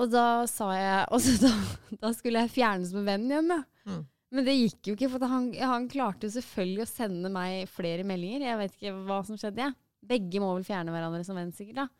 Og 0.00 0.08
da 0.08 0.46
sa 0.48 0.70
jeg 0.72 1.04
Og 1.12 1.20
så 1.20 1.36
da, 1.42 1.52
da 2.00 2.12
skulle 2.16 2.44
jeg 2.46 2.54
fjernes 2.54 2.94
med 2.96 3.08
vennen 3.10 3.34
igjen, 3.34 3.52
da. 3.52 3.60
Mm. 3.90 4.02
Men 4.32 4.48
det 4.48 4.56
gikk 4.56 4.88
jo 4.88 4.94
ikke, 4.96 5.10
for 5.12 5.28
han, 5.28 5.50
han 5.60 5.88
klarte 5.92 6.24
jo 6.24 6.32
selvfølgelig 6.38 6.86
å 6.86 6.88
sende 6.88 7.28
meg 7.32 7.66
flere 7.68 8.06
meldinger. 8.08 8.46
Jeg 8.46 8.60
vet 8.62 8.78
ikke 8.78 8.94
hva 9.10 9.18
som 9.28 9.36
skjedde, 9.36 9.66
jeg. 9.66 9.76
Begge 10.08 10.40
må 10.42 10.54
vel 10.56 10.64
fjerne 10.66 10.94
hverandre 10.94 11.20
som 11.26 11.36
venn, 11.36 11.52
sikkert. 11.52 11.82
da. 11.82 11.90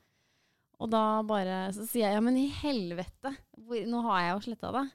Og 0.81 0.91
da 0.91 1.23
bare 1.27 1.73
Så 1.77 1.85
sier 1.87 2.09
jeg 2.09 2.15
ja, 2.17 2.21
men 2.25 2.37
i 2.41 2.49
helvete, 2.63 3.35
hvor, 3.59 3.83
nå 3.87 4.01
har 4.09 4.21
jeg 4.23 4.33
jo 4.35 4.45
sletta 4.49 4.73
det. 4.79 4.87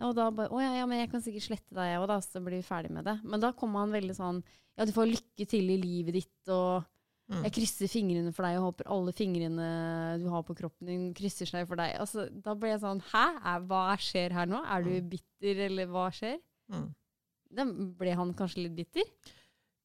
Og 0.00 0.14
da 0.16 0.30
bare 0.32 0.48
Å 0.54 0.62
ja, 0.62 0.70
ja, 0.80 0.86
men 0.88 0.98
jeg 1.02 1.10
kan 1.12 1.22
sikkert 1.24 1.44
slette 1.50 1.76
deg, 1.76 1.98
òg, 2.00 2.06
da, 2.08 2.16
så 2.24 2.40
blir 2.42 2.58
vi 2.60 2.66
ferdig 2.66 2.90
med 2.96 3.04
det. 3.04 3.18
Men 3.24 3.40
da 3.42 3.52
kom 3.52 3.74
han 3.78 3.92
veldig 3.92 4.16
sånn 4.16 4.40
Ja, 4.78 4.86
du 4.88 4.92
får 4.96 5.10
lykke 5.12 5.46
til 5.50 5.70
i 5.74 5.80
livet 5.82 6.14
ditt, 6.20 6.48
og 6.48 6.86
Mm. 7.30 7.44
jeg 7.44 7.52
krysser 7.54 7.86
fingrene 7.86 8.32
for 8.34 8.42
deg 8.42 8.56
og 8.58 8.64
håper 8.72 8.88
alle 8.90 9.12
fingrene 9.14 10.18
du 10.18 10.24
har 10.32 10.42
på 10.42 10.56
kroppen 10.58 10.88
din, 10.88 11.02
krysser 11.14 11.46
seg 11.46 11.68
for 11.68 11.78
deg. 11.78 11.92
Altså, 12.02 12.24
da 12.42 12.56
ble 12.58 12.72
jeg 12.72 12.80
sånn 12.82 12.98
Hæ? 13.12 13.20
Er, 13.46 13.60
hva 13.70 13.82
skjer 14.02 14.32
her 14.34 14.48
nå? 14.50 14.58
Er 14.66 14.82
du 14.82 14.90
bitter, 15.12 15.60
eller 15.68 15.86
hva 15.86 16.08
skjer? 16.10 16.40
Mm. 16.74 16.88
Da 17.54 17.66
ble 18.02 18.16
han 18.18 18.34
kanskje 18.34 18.64
litt 18.64 18.74
bitter? 18.74 19.06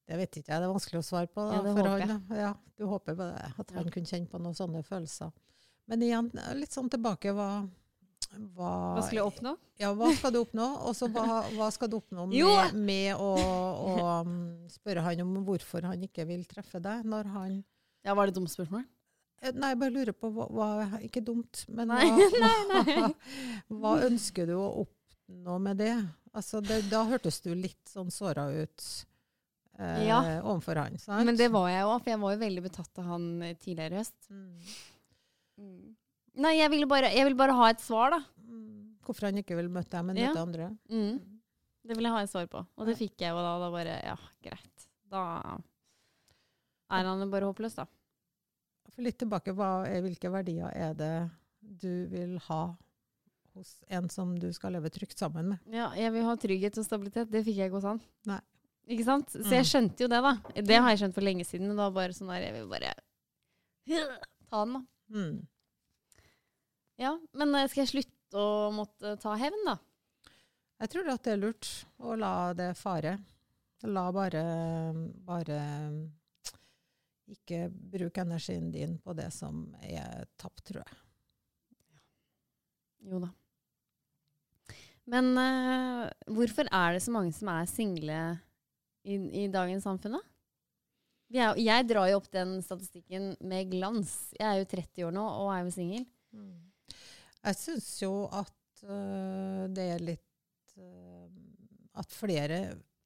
Det 0.06 0.18
vet 0.20 0.38
ikke 0.38 0.52
jeg, 0.52 0.62
det 0.62 0.66
er 0.68 0.70
vanskelig 0.70 1.00
å 1.00 1.06
svare 1.06 1.26
på. 1.30 1.42
Da, 1.50 1.56
Ja, 1.58 1.72
for 1.74 1.88
han. 1.90 2.12
Ja, 2.38 2.52
du 2.78 2.84
håper 2.86 3.16
på 3.18 3.26
det, 3.26 3.48
at 3.58 3.72
han 3.74 3.90
kunne 3.90 4.06
kjenne 4.06 4.30
på 4.30 4.38
noen 4.42 4.54
sånne 4.54 4.84
følelser. 4.86 5.32
Men 5.90 6.02
igjen, 6.02 6.30
litt 6.58 6.74
sånn 6.74 6.90
tilbake, 6.92 7.34
hva 7.34 7.50
Hva, 8.56 8.70
Hva 8.96 9.02
skal 9.06 9.20
jeg 9.20 9.26
oppnå? 9.26 9.52
Ja, 9.80 9.92
hva 9.96 10.08
skal 10.16 10.32
du 10.34 10.40
oppnå? 10.40 10.64
Og 10.88 10.96
så 10.98 11.06
hva, 11.12 11.44
hva 11.54 11.68
skal 11.72 11.90
du 11.92 11.98
oppnå 12.00 12.26
med, 12.30 12.74
med 12.74 13.22
å, 13.22 13.28
å 13.38 13.94
um, 14.26 14.34
spørre 14.72 15.04
han 15.06 15.22
om 15.22 15.36
hvorfor 15.46 15.86
han 15.86 16.02
ikke 16.04 16.26
vil 16.28 16.42
treffe 16.48 16.80
deg, 16.82 17.06
når 17.06 17.30
han 17.34 17.56
Ja, 18.04 18.14
Var 18.16 18.26
det 18.26 18.34
et 18.34 18.38
dumt 18.40 18.52
spørsmål? 18.52 18.84
Eh, 19.42 19.52
Nei, 19.54 19.70
jeg 19.72 19.80
bare 19.82 19.94
lurer 19.94 20.16
på 20.16 20.30
hva, 20.34 20.48
hva 20.50 21.00
Ikke 21.06 21.22
dumt, 21.24 21.64
men 21.68 21.92
hva, 21.92 22.02
nei, 22.46 22.60
nei. 22.72 23.10
Hva 23.80 23.94
ønsker 24.08 24.50
du 24.50 24.56
å 24.58 24.68
oppnå 24.84 25.58
med 25.62 25.80
det? 25.84 25.94
Altså, 26.36 26.60
det, 26.64 26.82
Da 26.90 27.04
hørtes 27.08 27.40
du 27.44 27.52
litt 27.54 27.92
sånn 27.92 28.10
såra 28.12 28.48
ut 28.52 28.90
eh, 29.78 30.06
Ja. 30.06 30.20
overfor 30.42 30.76
han. 30.82 30.98
sant? 30.98 31.24
Men 31.26 31.36
det 31.36 31.50
var 31.52 31.68
jeg 31.68 31.84
òg, 31.84 32.02
for 32.02 32.10
jeg 32.10 32.20
var 32.20 32.34
jo 32.34 32.40
veldig 32.44 32.62
betatt 32.62 32.98
av 32.98 33.04
han 33.12 33.42
eh, 33.42 33.54
tidligere 33.54 33.92
i 33.92 33.98
høst. 33.98 34.30
Mm. 34.30 35.94
Nei, 36.36 36.52
jeg 36.58 36.70
ville 36.70 36.86
bare, 36.90 37.08
jeg 37.14 37.24
ville 37.24 37.38
bare 37.38 37.54
ha 37.56 37.70
et 37.72 37.80
svar, 37.80 38.10
da. 38.12 38.20
Mm. 38.44 38.96
Hvorfor 39.06 39.28
han 39.30 39.38
ikke 39.40 39.56
vil 39.56 39.68
møte 39.72 39.90
deg, 39.94 40.04
men 40.04 40.16
Ja. 40.16 40.28
møte 40.32 40.42
andre. 40.42 40.70
Mm. 40.90 41.20
Det 41.86 41.96
ville 41.96 42.08
jeg 42.10 42.16
ha 42.16 42.22
et 42.26 42.30
svar 42.32 42.46
på. 42.50 42.66
Og 42.76 42.86
det 42.86 42.96
fikk 42.98 43.16
jeg 43.22 43.30
jo 43.30 43.36
da. 43.40 43.58
Da 43.62 43.70
bare 43.70 44.02
Ja, 44.04 44.16
greit. 44.42 44.86
Da 45.08 45.22
er 46.90 47.04
han 47.04 47.20
jo 47.20 47.26
bare 47.30 47.46
håpløs, 47.46 47.74
da. 47.76 47.86
For 48.90 49.02
litt 49.02 49.18
tilbake, 49.18 49.48
er, 49.54 50.00
hvilke 50.02 50.30
verdier 50.30 50.70
er 50.74 50.94
det 50.94 51.30
du 51.80 52.06
vil 52.08 52.38
ha 52.48 52.76
hos 53.54 53.82
en 53.88 54.08
som 54.12 54.34
du 54.38 54.52
skal 54.52 54.72
leve 54.72 54.90
trygt 54.90 55.16
sammen 55.18 55.48
med? 55.48 55.58
Ja, 55.72 55.90
jeg 55.94 56.12
vil 56.12 56.24
ha 56.24 56.34
trygghet 56.36 56.76
og 56.78 56.84
stabilitet. 56.84 57.30
Det 57.30 57.44
fikk 57.44 57.56
jeg 57.56 57.70
ikke 57.70 57.80
hos 57.80 57.84
han. 57.84 58.00
Nei. 58.26 58.40
Ikke 58.86 59.06
sant? 59.06 59.32
Så 59.34 59.50
jeg 59.50 59.66
skjønte 59.66 60.04
jo 60.04 60.08
det, 60.10 60.20
da. 60.22 60.32
Det 60.62 60.78
har 60.78 60.92
jeg 60.92 61.02
skjønt 61.02 61.16
for 61.16 61.26
lenge 61.26 61.46
siden, 61.46 61.66
men 61.66 61.74
det 61.74 61.82
var 61.82 61.94
bare 61.96 62.14
sånn 62.14 62.30
der 62.30 62.44
Jeg 62.44 62.54
vil 62.54 62.68
bare 62.70 62.92
ta 64.50 64.62
den, 64.62 64.76
da. 64.76 64.82
Mm. 65.16 65.36
Ja, 67.02 67.12
men 67.36 67.54
eh, 67.58 67.66
skal 67.70 67.82
jeg 67.82 67.92
slutte 67.92 68.42
å 68.42 68.70
måtte 68.74 69.16
ta 69.22 69.34
hevn, 69.38 69.64
da? 69.66 69.76
Jeg 70.82 70.92
tror 70.92 71.10
at 71.10 71.24
det 71.24 71.34
er 71.34 71.40
lurt 71.40 71.70
å 72.04 72.14
la 72.20 72.52
det 72.56 72.70
fare. 72.78 73.16
La 73.86 74.06
bare, 74.12 74.42
bare 75.26 75.58
ikke 77.30 77.66
bruke 77.70 78.22
energien 78.22 78.70
din 78.72 78.96
på 79.02 79.14
det 79.16 79.28
som 79.34 79.66
er 79.82 80.26
tapt, 80.38 80.62
tror 80.68 80.82
jeg. 80.82 81.02
Jo 83.06 83.20
da. 83.22 83.30
Men 85.06 85.30
uh, 85.38 86.06
hvorfor 86.34 86.66
er 86.74 86.96
det 86.96 87.04
så 87.04 87.14
mange 87.14 87.34
som 87.34 87.50
er 87.52 87.68
single 87.70 88.20
i, 89.06 89.44
i 89.44 89.46
dagens 89.52 89.86
samfunn, 89.86 90.18
da? 90.18 90.22
Er, 91.34 91.56
jeg 91.58 91.86
drar 91.90 92.06
jo 92.10 92.18
opp 92.20 92.28
den 92.34 92.56
statistikken 92.62 93.32
med 93.40 93.70
glans. 93.72 94.12
Jeg 94.38 94.46
er 94.46 94.60
jo 94.60 94.68
30 94.70 95.06
år 95.08 95.14
nå 95.16 95.24
og 95.26 95.48
er 95.56 95.64
jo 95.66 95.72
singel. 95.74 96.04
Jeg 97.46 97.56
syns 97.58 97.88
jo 98.02 98.12
at 98.34 98.82
øh, 98.86 99.64
det 99.74 99.86
er 99.94 100.02
litt 100.02 100.76
øh, 100.78 101.28
At 101.96 102.12
flere 102.12 102.58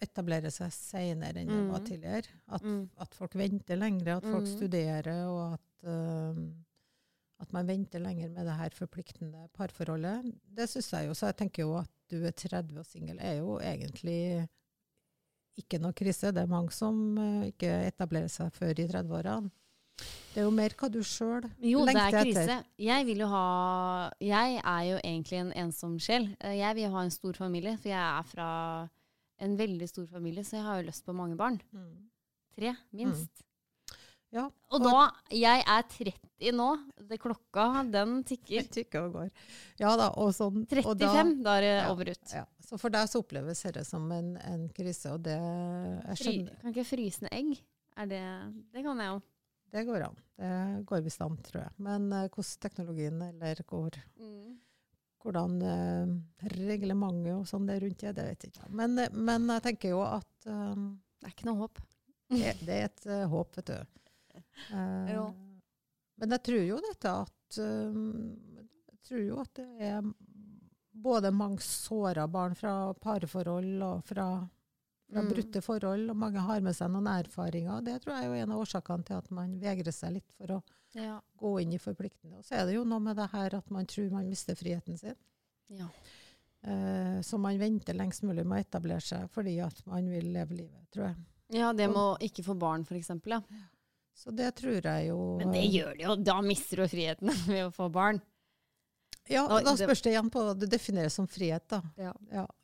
etablerer 0.03 0.51
seg 0.51 0.73
senere 0.75 1.43
enn 1.43 1.51
det 1.53 1.61
var 1.69 1.79
Mhm. 1.81 1.87
tidligere. 1.87 2.31
At, 2.49 2.63
Mm. 2.65 2.89
at 2.99 3.15
folk 3.15 3.35
venter 3.37 3.77
lenger, 3.77 4.17
at 4.17 4.25
folk 4.25 4.47
Mhm. 4.47 4.57
studerer, 4.57 5.27
og 5.29 5.53
at, 5.55 5.89
øh, 5.89 6.41
at 7.41 7.53
man 7.53 7.67
venter 7.69 7.99
lenger 8.01 8.29
med 8.31 8.45
det 8.49 8.57
her 8.57 8.71
forpliktende 8.75 9.49
parforholdet. 9.55 10.33
Det 10.57 10.69
syns 10.69 10.91
jeg 10.93 11.07
jo. 11.07 11.15
Så 11.15 11.27
jeg 11.27 11.37
tenker 11.37 11.63
jo 11.63 11.77
at 11.79 11.91
du 12.11 12.25
er 12.25 12.31
30 12.33 12.79
og 12.81 12.87
singel, 12.87 13.19
er 13.21 13.39
jo 13.39 13.59
egentlig 13.61 14.49
ikke 15.61 15.81
noe 15.83 15.93
krise. 15.97 16.33
Det 16.35 16.43
er 16.43 16.51
mange 16.51 16.73
som 16.75 16.97
øh, 17.19 17.47
ikke 17.53 17.71
etablerer 17.89 18.29
seg 18.33 18.53
før 18.57 18.73
i 18.79 18.87
30-årene. 18.91 19.51
Det 20.33 20.41
er 20.41 20.47
jo 20.47 20.53
mer 20.55 20.73
hva 20.81 20.89
du 20.89 21.01
sjøl 21.05 21.45
Jo, 21.61 21.83
det 21.85 21.93
er 21.93 21.97
lengter 21.99 22.23
krise. 22.25 22.43
etter. 22.47 22.63
Jeg 22.81 23.05
vil 23.09 23.19
jo 23.21 23.27
ha 23.29 23.43
Jeg 24.25 24.61
er 24.63 24.83
jo 24.89 25.01
egentlig 25.05 25.41
en 25.43 25.51
ensom 25.67 25.99
sjel. 26.01 26.31
Eh, 26.41 26.55
Jeg 26.61 26.77
vil 26.79 26.91
ha 26.95 27.03
en 27.05 27.11
stor 27.13 27.37
familie, 27.37 27.75
for 27.77 27.91
jeg 27.93 28.01
er 28.01 28.23
fra 28.31 28.49
en 29.41 29.57
veldig 29.59 29.89
stor 29.89 30.07
familie, 30.07 30.45
så 30.45 30.57
jeg 30.57 30.65
har 30.65 30.81
jo 30.81 30.87
lyst 30.89 31.05
på 31.05 31.13
mange 31.17 31.37
barn. 31.37 31.61
Mm. 31.73 32.09
Tre, 32.57 32.75
minst. 32.93 33.45
Ja, 34.31 34.45
Og 34.71 34.83
da 34.85 35.11
Jeg 35.35 35.65
er 35.67 35.83
30 35.91 36.53
nå. 36.55 36.69
Det 37.11 37.19
klokka, 37.19 37.83
den 37.91 38.21
tikker. 38.25 38.69
Tikker 38.77 39.09
og 39.09 39.17
går. 39.17 39.31
Ja 39.81 39.97
da, 39.99 40.13
og 40.23 40.31
sånn. 40.37 40.63
35, 40.71 40.87
og 40.87 40.99
da, 41.01 41.25
da 41.43 41.57
er 41.59 41.67
det 41.67 41.73
Ja. 41.75 41.89
over 41.91 42.11
ut. 42.13 42.35
ja. 42.37 42.45
Så 42.63 42.79
for 42.79 42.95
deg 42.95 43.09
så 43.11 43.19
oppleves 43.25 43.65
dette 43.67 43.83
som 43.85 44.05
en, 44.15 44.37
en 44.47 44.69
krise, 44.71 45.11
og 45.11 45.25
det 45.27 45.35
jeg 45.35 46.21
skjønner. 46.21 46.23
skjønner. 46.23 46.61
kan 46.63 46.71
ikke 46.77 46.87
frysende 46.93 47.33
egg? 47.35 47.59
Er 47.99 48.07
det 48.07 48.23
Det 48.71 48.85
kan 48.87 49.03
jeg 49.03 49.11
jo. 49.11 49.21
Det 49.71 49.83
går 49.87 50.03
an. 50.07 50.17
Det 50.39 50.87
går 50.87 51.03
visst 51.03 51.21
an, 51.23 51.37
tror 51.47 51.61
jeg. 51.65 51.73
Men 51.79 52.07
uh, 52.13 52.29
hvordan 52.31 52.55
teknologien, 52.63 53.21
eller 53.27 53.61
hvor, 53.67 53.91
hvordan 55.23 55.59
uh, 55.63 56.15
reglementet 56.57 57.35
og 57.37 57.47
sånn 57.51 57.67
det 57.69 57.77
er 57.77 57.85
rundt 57.85 58.03
det, 58.07 58.15
det 58.17 58.27
vet 58.31 58.47
jeg 58.47 58.55
ikke. 58.55 58.71
Men, 58.81 58.97
eh, 58.99 59.11
men 59.13 59.47
jeg 59.57 59.63
tenker 59.69 59.93
jo 59.95 60.01
at 60.07 60.47
eh, 60.49 60.85
Det 61.21 61.29
er 61.29 61.35
ikke 61.35 61.49
noe 61.51 61.61
håp. 61.61 61.81
det, 62.31 62.55
det 62.65 62.77
er 62.79 62.85
et 62.89 63.07
uh, 63.11 63.27
håp, 63.35 63.57
vet 63.59 63.73
du. 63.75 64.00
Eh, 64.73 65.13
Ja. 65.15 65.27
Men 66.21 66.31
jeg 66.37 66.43
tror 66.43 66.65
jo 66.69 66.81
dette 66.85 67.13
at 67.23 67.59
eh, 67.59 68.01
Jeg 68.91 68.99
tror 69.09 69.23
jo 69.27 69.39
at 69.41 69.55
det 69.55 69.67
er 69.81 70.03
både 70.93 71.31
mange 71.33 71.59
såra 71.65 72.27
barn 72.31 72.55
fra 72.55 72.93
parforhold 72.95 73.83
og 73.83 74.03
fra, 74.05 74.27
fra 75.11 75.23
Mm. 75.23 75.29
brutte 75.33 75.63
forhold, 75.65 76.11
og 76.11 76.17
mange 76.17 76.39
har 76.45 76.61
med 76.61 76.75
seg 76.77 76.91
noen 76.93 77.07
erfaringer. 77.09 77.81
Det 77.83 77.97
tror 78.03 78.15
jeg 78.15 78.25
er 78.25 78.29
jo 78.29 78.43
en 78.43 78.53
av 78.53 78.61
årsakene 78.61 79.05
til 79.07 79.17
at 79.17 79.31
man 79.31 79.59
vegrer 79.61 79.93
seg 79.93 80.13
litt 80.13 80.33
for 80.37 80.47
å 80.59 80.63
Ja. 80.95 81.21
gå 81.39 81.61
inn 81.63 81.73
i 81.73 81.79
forpliktende. 81.79 82.39
Og 82.39 82.45
så 82.45 82.57
er 82.61 82.67
det 82.67 82.75
jo 82.75 82.85
noe 82.85 83.01
med 83.01 83.17
det 83.17 83.31
her 83.31 83.55
at 83.57 83.71
man 83.71 83.87
tror 83.87 84.11
man 84.11 84.29
mister 84.29 84.55
friheten 84.55 84.99
sin. 84.99 85.17
ja. 85.71 85.89
Uh, 86.63 87.23
så 87.23 87.39
man 87.41 87.57
venter 87.59 87.95
lengst 87.95 88.21
mulig 88.23 88.45
med 88.45 88.59
å 88.59 88.69
etablere 88.69 89.01
seg 89.01 89.31
fordi 89.31 89.55
at 89.65 89.81
man 89.87 90.05
vil 90.11 90.27
leve 90.31 90.51
livet, 90.59 90.91
tror 90.93 91.07
jeg. 91.07 91.17
Ja, 91.57 91.73
det 91.73 91.87
med 91.89 91.97
å 91.97 92.19
ikke 92.21 92.45
få 92.45 92.55
barn, 92.59 92.83
f.eks. 92.85 93.09
Ja. 93.25 93.41
Så 94.21 94.33
det 94.37 94.51
tror 94.61 94.85
jeg 94.85 95.07
jo 95.09 95.19
Men 95.41 95.55
det 95.55 95.63
gjør 95.73 95.95
det 95.97 96.05
jo. 96.05 96.17
Da 96.29 96.35
mister 96.45 96.83
du 96.83 96.89
friheten 96.93 97.31
ved 97.49 97.63
å 97.65 97.73
få 97.73 97.89
barn. 97.93 98.21
Ja, 99.31 99.45
og 99.47 99.63
da 99.65 99.77
spørs 99.79 100.03
det 100.03 100.13
igjen 100.13 100.29
på 100.33 100.43
hva 100.43 100.53
du 100.59 100.65
definerer 100.67 101.13
som 101.13 101.29
frihet, 101.31 101.65
da. 101.71 101.79
Ja. 102.01 102.13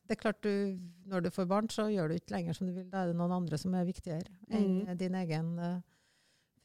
Det 0.06 0.16
er 0.16 0.20
klart 0.20 0.40
du, 0.42 0.76
når 1.06 1.24
du 1.26 1.28
får 1.34 1.46
barn, 1.50 1.68
så 1.70 1.86
gjør 1.92 2.10
du 2.10 2.16
ikke 2.18 2.34
lenger 2.34 2.56
som 2.58 2.66
du 2.68 2.72
vil. 2.74 2.88
Da 2.90 3.04
er 3.04 3.12
det 3.12 3.18
noen 3.18 3.34
andre 3.36 3.58
som 3.60 3.74
er 3.78 3.86
viktigere 3.86 4.26
enn 4.50 4.66
Mm. 4.82 4.96
din 4.98 5.14
egen 5.22 5.48
uh, 5.62 5.78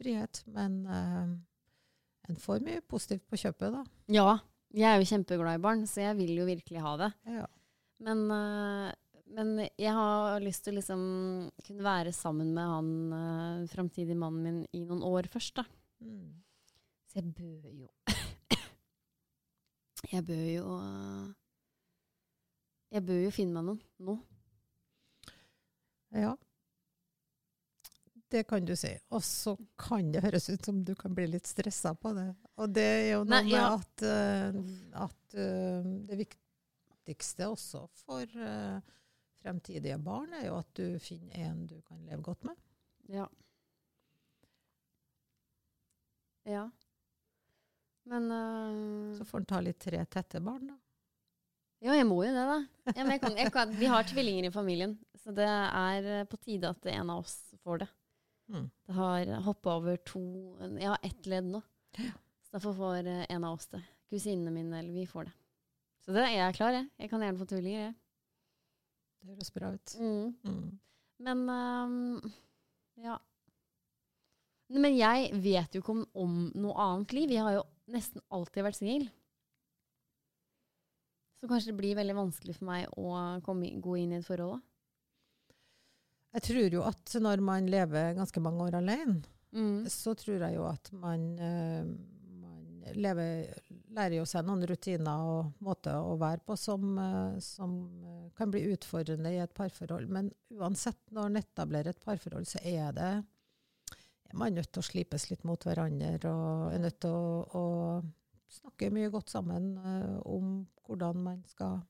frihet. 0.01 0.41
Men 0.49 0.79
uh, 0.89 1.29
en 2.29 2.39
får 2.41 2.63
mye 2.65 2.81
positivt 2.89 3.27
på 3.29 3.39
kjøpet, 3.43 3.77
da. 3.77 3.83
Ja, 4.13 4.27
jeg 4.73 4.87
er 4.89 4.99
jo 5.01 5.09
kjempeglad 5.11 5.59
i 5.59 5.63
barn, 5.63 5.85
så 5.89 6.01
jeg 6.07 6.17
vil 6.17 6.33
jo 6.39 6.45
virkelig 6.49 6.81
ha 6.81 6.95
det. 7.05 7.11
Ja. 7.37 7.45
Men, 8.01 8.21
eh, 8.33 8.93
men 9.35 9.51
jeg 9.79 9.93
har 9.95 10.39
lyst 10.43 10.65
til 10.65 10.75
å 10.75 10.79
liksom 10.79 11.01
kunne 11.65 11.85
være 11.85 12.11
sammen 12.15 12.51
med 12.55 12.71
han 12.71 12.89
uh, 13.15 13.69
framtidige 13.71 14.19
mannen 14.19 14.43
min 14.43 14.63
i 14.75 14.83
noen 14.83 15.03
år 15.07 15.29
først, 15.31 15.61
da. 15.61 15.65
Mm. 16.01 16.41
Så 17.11 17.19
jeg 17.19 17.27
bør 17.35 17.71
jo 17.75 17.87
Jeg 20.13 20.23
bør 20.25 20.45
jo 20.47 20.77
eh, 20.81 21.25
Jeg 22.95 23.03
bør 23.09 23.19
jo 23.25 23.31
finne 23.35 23.53
meg 23.57 23.65
noen 23.67 23.81
nå. 24.07 24.15
ja. 26.15 26.31
Det 28.31 28.45
kan 28.47 28.63
du 28.63 28.71
si. 28.79 28.93
Og 29.11 29.19
så 29.27 29.57
kan 29.79 30.07
det 30.13 30.23
høres 30.23 30.47
ut 30.47 30.63
som 30.63 30.85
du 30.87 30.93
kan 30.95 31.11
bli 31.15 31.25
litt 31.33 31.47
stressa 31.49 31.91
på 31.99 32.13
det. 32.15 32.29
Og 32.63 32.67
det 32.71 32.87
er 32.87 33.07
jo 33.09 33.25
noe 33.25 33.41
Nei, 33.41 33.51
med 33.51 33.59
at, 33.59 33.95
uh, 34.07 34.55
at 35.03 35.35
uh, 35.35 35.83
det 36.07 36.15
viktigste 36.21 37.49
også 37.51 37.79
for 38.05 38.23
eh, 38.23 38.79
fremtidige 39.41 39.97
barn 40.01 40.33
er 40.37 40.47
jo 40.47 40.57
at 40.59 40.69
du 40.77 40.99
finner 41.01 41.47
en 41.47 41.65
du 41.69 41.79
kan 41.87 42.01
leve 42.05 42.21
godt 42.25 42.45
med. 42.47 42.59
Ja. 43.11 43.27
Ja. 46.49 46.69
Men 48.09 48.31
uh, 48.31 49.17
Så 49.17 49.25
får 49.25 49.41
han 49.41 49.49
ta 49.49 49.59
litt 49.61 49.79
tre 49.81 50.05
tette 50.09 50.41
barn, 50.43 50.71
da. 50.73 50.77
Ja, 51.81 51.95
jeg 51.97 52.05
må 52.05 52.19
jo 52.21 52.33
det, 52.33 52.45
da. 52.45 52.59
Ja, 52.93 53.01
men 53.01 53.15
jeg 53.15 53.21
kan, 53.23 53.37
jeg 53.39 53.53
kan, 53.53 53.71
vi 53.73 53.87
har 53.89 54.05
tvillinger 54.05 54.51
i 54.51 54.53
familien, 54.53 54.93
så 55.17 55.33
det 55.33 55.47
er 55.49 56.09
eh, 56.19 56.27
på 56.29 56.37
tide 56.37 56.69
at 56.69 56.85
en 56.91 57.09
av 57.09 57.23
oss 57.23 57.55
får 57.65 57.81
det. 57.81 57.87
Mm. 58.53 58.67
Det 58.85 58.97
har 58.97 59.31
hoppa 59.47 59.77
over 59.79 59.97
to 60.05 60.21
Jeg 60.75 60.91
har 60.91 61.01
ett 61.07 61.29
ledd 61.29 61.47
nå. 61.49 61.61
Så 61.97 62.53
derfor 62.53 62.75
får 62.77 63.09
eh, 63.09 63.25
en 63.33 63.47
av 63.47 63.57
oss 63.57 63.71
det. 63.73 63.81
Kusinene 64.11 64.53
mine 64.53 64.77
eller 64.77 64.93
vi 64.93 65.07
får 65.09 65.29
det. 65.29 65.33
Så 66.05 66.13
det 66.13 66.27
er 66.27 66.35
jeg 66.35 66.57
klar, 66.59 66.77
jeg. 66.77 66.89
Jeg 67.01 67.09
kan 67.09 67.25
gjerne 67.25 67.41
få 67.41 67.49
tvillinger, 67.49 67.87
jeg. 67.87 67.95
Det 69.21 69.35
høres 69.35 69.51
bra 69.53 69.69
ut. 69.75 69.95
Mm. 70.01 70.31
Mm. 70.43 70.79
Men 71.21 71.43
um, 71.49 72.31
ja. 73.03 73.17
Men 74.71 74.95
jeg 74.97 75.31
vet 75.43 75.75
jo 75.75 75.81
ikke 75.83 75.93
om, 75.93 76.05
om 76.15 76.37
noe 76.55 76.75
annet 76.79 77.13
liv. 77.13 77.33
Jeg 77.35 77.43
har 77.45 77.57
jo 77.59 77.65
nesten 77.91 78.23
alltid 78.33 78.65
vært 78.65 78.79
singel. 78.79 79.09
Så 81.41 81.49
kanskje 81.49 81.71
det 81.71 81.79
blir 81.79 81.97
veldig 81.97 82.15
vanskelig 82.17 82.55
for 82.59 82.69
meg 82.69 82.89
å 83.01 83.15
komme, 83.45 83.71
gå 83.81 83.95
inn 83.97 84.13
i 84.13 84.19
et 84.19 84.25
forhold 84.27 84.57
òg. 84.59 84.65
Jeg 86.37 86.45
tror 86.45 86.75
jo 86.77 86.83
at 86.87 87.13
når 87.19 87.41
man 87.43 87.65
lever 87.67 88.13
ganske 88.19 88.43
mange 88.43 88.67
år 88.69 88.79
alene, 88.81 89.21
Mm. 89.51 89.83
så 89.91 90.13
tror 90.15 90.39
jeg 90.45 90.55
jo 90.55 90.63
at 90.63 90.85
man, 90.95 91.23
eh, 91.43 91.83
man 92.39 92.85
lever, 92.95 93.49
lærer 93.95 94.17
jo 94.19 94.25
seg 94.29 94.45
noen 94.47 94.63
rutiner 94.69 95.25
og 95.27 95.51
måter 95.63 95.97
å 95.99 96.15
være 96.19 96.43
på 96.45 96.55
som, 96.59 96.93
eh, 97.01 97.37
som 97.43 97.75
eh, 98.07 98.31
kan 98.37 98.51
bli 98.53 98.63
utfordrende 98.71 99.33
i 99.33 99.41
et 99.43 99.53
parforhold. 99.57 100.07
Men 100.11 100.31
uansett, 100.55 100.99
når 101.11 101.29
en 101.29 101.41
etablerer 101.41 101.91
et 101.93 102.03
parforhold, 102.05 102.47
så 102.47 102.61
er 102.63 102.95
det 102.97 103.11
er 104.31 104.39
man 104.39 104.55
nødt 104.55 104.71
til 104.71 104.79
å 104.79 104.87
slipes 104.87 105.27
litt 105.27 105.43
mot 105.47 105.59
hverandre 105.67 106.31
og 106.31 106.71
er 106.71 106.79
nødt 106.79 107.01
til 107.03 107.11
å, 107.11 107.41
å 107.51 107.65
snakke 108.51 108.91
mye 108.95 109.11
godt 109.11 109.33
sammen 109.33 109.73
eh, 109.77 110.17
om 110.23 110.61
hvordan 110.87 111.19
man 111.25 111.41
skal 111.49 111.81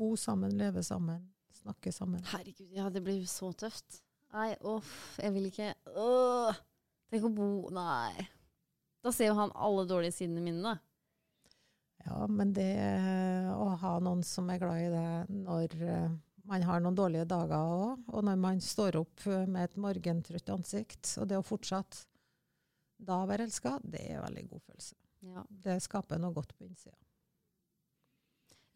bo 0.00 0.12
sammen, 0.20 0.56
leve 0.60 0.84
sammen, 0.84 1.24
snakke 1.62 1.92
sammen. 1.92 2.24
Herregud, 2.32 2.68
ja, 2.76 2.88
det 2.92 3.02
blir 3.04 3.24
så 3.28 3.52
tøft. 3.56 4.02
Nei, 4.30 4.52
uff, 4.68 5.18
jeg 5.18 5.34
vil 5.34 5.48
ikke 5.48 5.72
Åh, 5.98 6.58
Tenk 7.10 7.24
å 7.26 7.32
bo 7.34 7.48
Nei. 7.74 8.28
Da 9.02 9.10
ser 9.10 9.32
jo 9.32 9.38
han 9.40 9.50
alle 9.58 9.82
dårlige 9.90 10.14
sidene 10.14 10.44
mine, 10.44 10.60
da. 10.62 10.76
Ja, 12.06 12.24
men 12.30 12.54
det 12.56 12.72
å 13.52 13.68
ha 13.80 13.94
noen 14.02 14.22
som 14.24 14.48
er 14.50 14.60
glad 14.62 14.84
i 14.86 14.90
det 14.92 15.40
når 15.44 15.74
eh, 15.84 16.12
man 16.50 16.64
har 16.66 16.80
noen 16.82 16.96
dårlige 16.96 17.28
dager 17.28 17.60
òg, 17.60 18.06
og 18.08 18.24
når 18.26 18.38
man 18.40 18.62
står 18.64 18.98
opp 19.00 19.26
eh, 19.28 19.44
med 19.46 19.68
et 19.68 19.76
morgentrøtt 19.80 20.54
ansikt, 20.54 21.12
og 21.20 21.28
det 21.30 21.38
å 21.38 21.46
fortsatt 21.46 22.04
da 23.00 23.20
være 23.28 23.46
elska, 23.48 23.78
det 23.84 24.02
er 24.06 24.18
en 24.18 24.26
veldig 24.26 24.46
god 24.50 24.64
følelse. 24.66 24.96
Ja. 25.30 25.44
Det 25.66 25.76
skaper 25.84 26.20
noe 26.20 26.34
godt 26.36 26.54
på 26.56 26.64
innsida. 26.64 26.96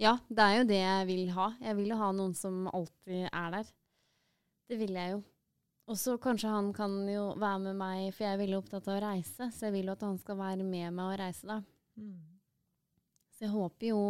ja, 0.01 0.19
det 0.29 0.45
er 0.45 0.59
jo 0.59 0.67
det 0.69 0.81
jeg 0.81 1.07
vil 1.09 1.31
ha. 1.37 1.53
Jeg 1.61 1.77
vil 1.79 1.93
jo 1.93 2.01
ha 2.01 2.11
noen 2.13 2.35
som 2.37 2.67
alltid 2.69 3.29
er 3.31 3.57
der. 3.59 3.73
Det 4.69 4.79
vil 4.81 4.97
jeg 4.97 5.15
jo. 5.15 5.23
Og 5.93 5.99
så 6.01 6.17
kanskje 6.21 6.53
han 6.53 6.71
kan 6.77 6.93
jo 7.09 7.27
være 7.37 7.61
med 7.67 7.77
meg, 7.81 8.07
for 8.15 8.25
jeg 8.25 8.37
er 8.37 8.41
veldig 8.41 8.61
opptatt 8.63 8.87
av 8.89 8.97
å 8.97 9.03
reise. 9.05 9.51
Så 9.53 9.67
jeg 9.67 9.75
vil 9.77 9.91
jo 9.91 9.97
at 9.97 10.05
han 10.07 10.17
skal 10.21 10.39
være 10.41 10.65
med 10.65 10.95
meg 10.97 11.11
og 11.11 11.19
reise, 11.21 11.49
da. 11.49 11.59
Mm. 12.01 12.34
Så 13.35 13.47
jeg 13.47 13.55
håper 13.55 13.91
jo 13.91 14.01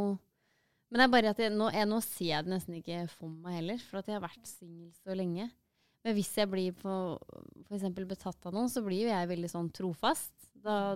Men 0.91 1.01
det 1.01 1.05
er 1.05 1.13
bare 1.13 1.31
at 1.33 1.41
jeg, 1.43 1.51
nå, 1.51 1.69
jeg, 1.75 1.89
nå 1.91 1.99
ser 2.05 2.29
jeg 2.29 2.47
det 2.47 2.53
nesten 2.53 2.77
ikke 2.79 3.01
for 3.11 3.33
meg 3.43 3.57
heller, 3.59 3.81
for 3.83 3.99
at 3.99 4.09
jeg 4.11 4.15
har 4.15 4.23
vært 4.23 4.47
singel 4.47 4.93
så 5.01 5.17
lenge. 5.17 5.49
Men 6.05 6.15
hvis 6.15 6.31
jeg 6.37 6.51
blir 6.53 6.75
på 6.77 6.93
eksempel 7.73 8.05
betatt 8.07 8.47
av 8.47 8.55
noen, 8.55 8.69
så 8.71 8.83
blir 8.85 9.07
jo 9.07 9.11
jeg 9.11 9.31
veldig 9.31 9.51
sånn 9.51 9.71
trofast. 9.75 10.35
Da, 10.65 10.95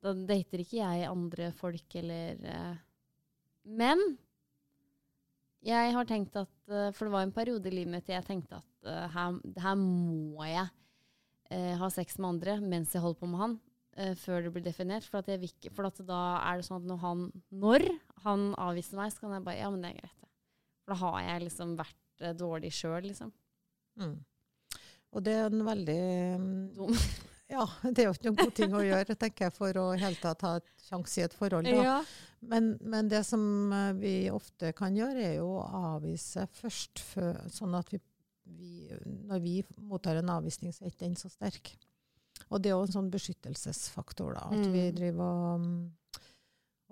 da 0.00 0.14
dater 0.30 0.62
ikke 0.62 0.78
jeg 0.78 1.10
andre 1.10 1.50
folk 1.58 1.98
eller 2.00 2.46
eh. 2.54 2.78
Men 3.64 4.00
jeg 5.64 5.92
har 5.96 6.08
tenkt 6.08 6.34
at 6.36 6.50
eh, 6.68 6.90
For 6.92 7.06
det 7.06 7.14
var 7.14 7.24
en 7.24 7.32
periode 7.34 7.70
i 7.70 7.72
livet 7.72 7.92
mitt 7.94 8.10
jeg 8.12 8.26
tenkte 8.26 8.58
at 8.58 8.88
uh, 8.88 9.06
her, 9.14 9.38
her, 9.64 9.76
må 9.80 10.44
jeg 10.48 10.66
ha 11.78 11.88
sex 11.92 12.16
med 12.18 12.32
andre 12.32 12.54
mens 12.58 12.94
jeg 12.96 13.02
holder 13.04 13.20
på 13.20 13.28
med 13.30 13.38
han. 13.38 13.52
Uh, 13.94 14.12
før 14.18 14.42
det 14.42 14.50
blir 14.54 14.64
definert. 14.64 15.06
For, 15.06 15.22
at 15.22 15.30
jeg 15.30 15.42
vil 15.44 15.72
for 15.74 15.86
at 15.86 16.00
da 16.06 16.20
er 16.42 16.58
det 16.58 16.66
sånn 16.66 16.82
at 16.82 16.90
når 16.90 17.02
han, 17.04 17.26
når 17.64 17.88
han 18.24 18.46
avviser 18.58 18.98
meg, 18.98 19.12
så 19.14 19.24
kan 19.24 19.36
jeg 19.36 19.46
bare 19.46 19.60
Ja, 19.60 19.70
men 19.70 19.84
det 19.84 19.92
er 19.92 20.00
greit. 20.02 20.30
For 20.84 20.94
da 20.94 21.00
har 21.04 21.20
jeg 21.28 21.44
liksom 21.46 21.76
vært 21.78 22.24
dårlig 22.38 22.72
sjøl, 22.74 23.04
liksom. 23.06 23.30
Mm. 24.00 24.16
Og 25.14 25.22
det 25.22 25.36
er 25.38 25.46
en 25.46 25.62
veldig 25.68 26.02
Dum. 26.74 26.98
Ja, 27.54 27.64
det 27.84 28.00
er 28.00 28.06
jo 28.08 28.14
ikke 28.14 28.30
noen 28.30 28.38
god 28.38 28.54
ting 28.56 28.72
å 28.74 28.82
gjøre, 28.82 29.14
tenker 29.20 29.46
jeg, 29.46 29.54
for 29.54 29.78
å 29.78 29.84
helt 30.00 30.20
tatt 30.24 30.42
ha 30.46 30.54
et 30.58 30.70
sjanse 30.86 31.20
i 31.20 31.24
et 31.26 31.34
forhold. 31.36 31.68
Ja. 31.68 31.98
Men, 32.40 32.72
men, 32.80 33.10
det 33.12 33.20
som 33.28 33.44
vi 34.00 34.30
ofte 34.32 34.72
kan 34.76 34.96
gjøre, 34.96 35.20
er 35.20 35.34
jo 35.36 35.50
å 35.60 35.66
avvise 35.92 36.46
først, 36.56 37.02
for, 37.12 37.36
sånn 37.52 37.76
at 37.76 37.92
vi, 37.92 38.00
vi, 38.48 38.88
når 39.28 39.44
vi 39.44 39.54
mottar 39.76 40.18
en 40.18 40.32
avvisning, 40.34 40.72
så 40.74 40.86
er 40.86 40.94
ikke 40.94 41.04
den 41.04 41.18
så 41.20 41.30
sterk. 41.30 41.74
Og 42.50 42.62
det 42.62 42.70
er 42.70 42.76
jo 42.76 42.86
en 42.86 42.96
sånn 42.96 43.12
beskyttelsesfaktor, 43.12 44.34
da. 44.36 44.48
At 44.50 44.64
mm. 44.64 44.72
vi 44.74 44.82
driver 44.96 45.38
og, 45.54 46.24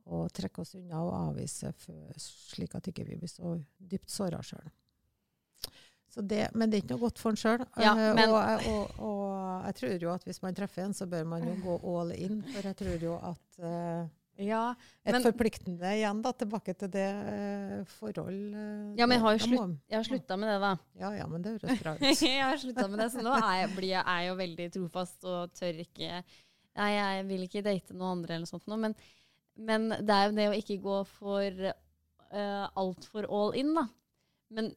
og 0.08 0.30
trekker 0.34 0.64
oss 0.64 0.76
unna 0.78 1.02
og 1.04 1.16
avviser 1.18 1.74
slik 2.20 2.76
at 2.78 2.88
ikke 2.90 3.06
vi 3.06 3.16
ikke 3.16 3.26
blir 3.26 3.34
så 3.34 3.56
dypt 3.92 4.12
såra 4.12 4.42
sjøl. 4.46 4.70
Det, 6.12 6.50
men 6.52 6.68
det 6.68 6.76
er 6.76 6.82
ikke 6.82 6.92
noe 6.92 7.06
godt 7.06 7.20
for 7.22 7.32
en 7.32 7.38
sjøl. 7.40 7.62
Ja, 7.80 7.92
uh, 7.96 8.18
og, 8.26 8.66
og, 8.68 8.98
og, 9.00 9.28
jeg 9.70 9.76
tror 9.78 10.02
jo 10.04 10.10
at 10.12 10.26
hvis 10.28 10.42
man 10.44 10.56
treffer 10.56 10.84
en, 10.84 10.96
så 10.96 11.06
bør 11.08 11.24
man 11.30 11.46
jo 11.46 11.54
gå 11.62 11.76
all 11.88 12.12
in. 12.12 12.42
For 12.50 12.68
jeg 12.68 12.78
tror 12.82 13.06
jo 13.06 13.14
at 13.30 13.62
uh, 13.64 14.10
ja, 14.44 14.62
et 15.02 15.16
men, 15.16 15.24
forpliktende 15.24 15.92
igjen, 15.96 16.22
da, 16.24 16.32
tilbake 16.36 16.74
til 16.78 16.90
det 16.92 17.08
uh, 17.08 17.78
forhold 17.98 18.54
Ja, 18.98 19.06
men 19.06 19.16
jeg 19.16 19.24
har 19.24 19.36
jo 19.36 19.42
slutt, 19.46 19.74
jeg 19.88 19.98
har 19.98 20.08
slutta 20.08 20.38
med 20.40 20.52
det, 20.52 20.58
da. 20.62 20.72
Ja, 21.00 21.12
ja, 21.18 21.28
men 21.30 21.44
det 21.44 21.54
høres 21.56 21.82
bra 21.82 21.94
ut. 21.98 22.06
jeg 22.26 22.40
har 22.42 22.62
slutta 22.62 22.86
med 22.88 23.04
det, 23.04 23.10
så 23.14 23.24
nå 23.24 23.34
er 23.38 23.58
jeg, 23.62 23.72
blir 23.76 23.90
jeg, 23.94 24.04
er 24.16 24.28
jo 24.28 24.38
veldig 24.42 24.68
trofast 24.78 25.28
og 25.28 25.54
tør 25.58 25.84
ikke 25.86 26.22
Nei, 26.72 26.88
jeg 26.96 27.24
vil 27.28 27.42
ikke 27.44 27.60
date 27.66 27.92
noen 27.92 28.14
andre 28.16 28.32
eller 28.32 28.46
noe 28.46 28.48
sånt 28.48 28.70
nå, 28.70 28.78
men, 28.80 28.94
men 29.60 29.90
det 29.92 30.14
er 30.16 30.22
jo 30.24 30.36
det 30.38 30.46
å 30.48 30.54
ikke 30.56 30.78
gå 30.80 30.94
for 31.18 31.66
uh, 31.68 32.66
altfor 32.80 33.28
all 33.28 33.52
in, 33.60 33.74
da. 33.76 33.84
Men 34.56 34.70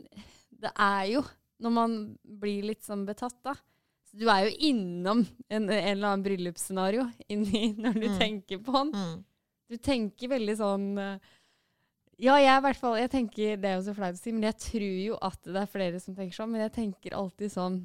det 0.59 0.73
er 0.75 1.05
jo 1.13 1.23
når 1.63 1.71
man 1.71 1.95
blir 2.41 2.67
litt 2.67 2.83
sånn 2.83 3.05
betatt, 3.07 3.37
da. 3.45 3.55
Så 4.05 4.19
du 4.19 4.27
er 4.31 4.47
jo 4.47 4.57
innom 4.69 5.23
en, 5.47 5.63
en 5.63 5.71
eller 5.71 6.09
annen 6.09 6.25
bryllupsscenario 6.25 7.07
inni 7.31 7.71
når 7.77 7.97
du 7.97 8.07
mm. 8.09 8.17
tenker 8.19 8.61
på 8.63 8.75
den. 8.77 8.91
Mm. 8.93 9.23
Du 9.71 9.77
tenker 9.81 10.29
veldig 10.29 10.55
sånn 10.59 10.85
uh, 10.99 11.33
Ja, 12.21 12.37
jeg 12.37 12.51
i 12.51 12.63
hvert 12.67 12.79
fall 12.79 12.99
jeg 12.99 13.11
tenker, 13.13 13.57
Det 13.57 13.69
er 13.69 13.79
jo 13.79 13.87
så 13.87 13.95
flaut 13.97 14.17
å 14.17 14.21
si, 14.21 14.33
men 14.35 14.45
jeg 14.47 14.59
tror 14.61 14.95
jo 15.01 15.17
at 15.25 15.41
det 15.49 15.61
er 15.61 15.71
flere 15.71 16.01
som 16.03 16.17
tenker 16.17 16.37
sånn. 16.37 16.53
Men 16.53 16.65
jeg 16.67 16.75
tenker 16.77 17.17
alltid 17.17 17.53
sånn 17.55 17.81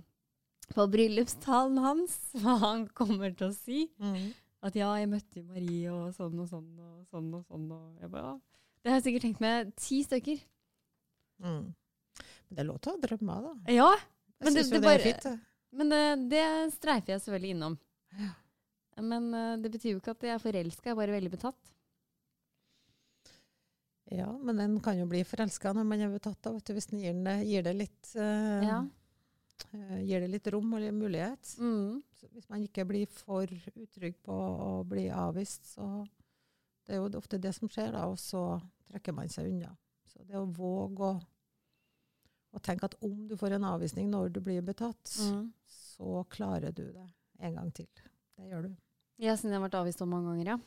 på 0.71 0.87
bryllupstalen 0.87 1.81
hans, 1.83 2.14
hva 2.43 2.59
han 2.62 2.87
kommer 2.95 3.35
til 3.35 3.51
å 3.51 3.57
si. 3.57 3.88
Mm. 3.99 4.31
At 4.66 4.77
ja, 4.77 4.90
jeg 5.01 5.09
møtte 5.11 5.43
Marie 5.49 5.90
og 5.90 6.12
sånn 6.14 6.37
og 6.38 6.49
sånn 6.51 6.71
og 6.85 7.05
sånn 7.09 7.31
og 7.38 7.45
sånn. 7.49 7.66
Og 7.75 8.03
jeg 8.05 8.12
bare, 8.12 8.35
ja. 8.35 8.64
Det 8.81 8.93
har 8.93 9.01
jeg 9.01 9.07
sikkert 9.09 9.27
tenkt 9.27 9.45
med 9.45 9.73
ti 9.81 10.03
stykker. 10.05 10.43
Mm. 11.40 11.62
Men 11.71 12.59
det 12.59 12.62
er 12.62 12.69
lov 12.69 12.81
til 12.85 12.93
å 12.93 13.01
drømme, 13.01 13.38
da. 13.47 13.55
Ja, 13.73 13.88
men 14.40 14.57
det, 14.57 14.66
det, 14.69 14.77
det, 14.77 14.83
bare, 14.85 15.01
fint, 15.05 15.27
men 15.77 15.93
det, 15.93 16.05
det, 16.33 16.45
streifer 16.77 17.14
jeg 17.14 17.25
selvfølgelig 17.25 17.57
innom. 17.57 17.77
Ja. 18.19 18.31
Men 19.04 19.28
uh, 19.34 19.56
det 19.60 19.72
betyr 19.72 19.94
jo 19.94 20.00
ikke 20.00 20.14
at 20.16 20.26
jeg 20.26 20.36
er 20.36 20.42
forelska, 20.42 20.88
jeg 20.88 20.94
er 20.94 21.00
bare 21.00 21.16
veldig 21.16 21.32
betatt. 21.32 21.72
Ja, 24.10 24.30
men 24.42 24.58
en 24.58 24.78
kan 24.82 24.98
jo 24.98 25.06
bli 25.06 25.22
forelska 25.22 25.72
når 25.76 25.86
man 25.86 26.00
er 26.02 26.10
betatt, 26.10 26.40
da, 26.42 26.74
hvis 26.74 26.90
en 26.90 27.02
gir, 27.02 27.18
gir, 27.46 27.66
det 27.66 27.74
litt 27.78 28.14
uh, 28.18 28.62
ja. 28.66 28.80
uh, 28.82 29.98
Gir 30.02 30.24
det 30.24 30.32
litt 30.32 30.50
rom 30.50 30.72
og 30.74 30.86
mulighet. 30.96 31.52
Mm. 31.62 32.00
hvis 32.34 32.48
man 32.50 32.64
ikke 32.66 32.88
blir 32.88 33.06
for 33.14 33.46
utrygg 33.74 34.18
på 34.26 34.34
å 34.34 34.72
bli 34.88 35.08
avvist, 35.14 35.76
så 35.76 36.06
Det 36.84 36.96
er 36.96 37.04
jo 37.04 37.20
ofte 37.20 37.38
det 37.38 37.52
som 37.54 37.68
skjer, 37.70 37.92
da, 37.94 38.08
og 38.10 38.18
så 38.18 38.58
trekker 38.90 39.14
man 39.14 39.28
seg 39.30 39.46
unna. 39.52 39.70
Så 40.10 40.24
det 40.26 40.34
å 40.34 40.48
våge 40.50 41.06
å 41.06 41.20
og 42.50 42.62
tenk 42.66 42.84
at 42.86 42.96
om 43.06 43.26
du 43.30 43.36
får 43.38 43.56
en 43.56 43.66
avvisning 43.68 44.10
når 44.10 44.32
du 44.34 44.40
blir 44.42 44.62
betatt, 44.66 45.12
mm. 45.22 45.44
så 45.70 46.24
klarer 46.32 46.74
du 46.74 46.82
det 46.90 47.06
en 47.46 47.54
gang 47.54 47.70
til. 47.74 47.88
Det 48.36 48.48
gjør 48.50 48.66
du. 48.66 48.72
Ja, 49.20 49.37
siden 49.37 49.52
jeg 49.52 49.61
har 49.61 49.66
vært 49.66 49.78
avvist 49.83 50.00
så 50.00 50.09
mange 50.09 50.33
ganger, 50.33 50.54
ja. 50.54 50.59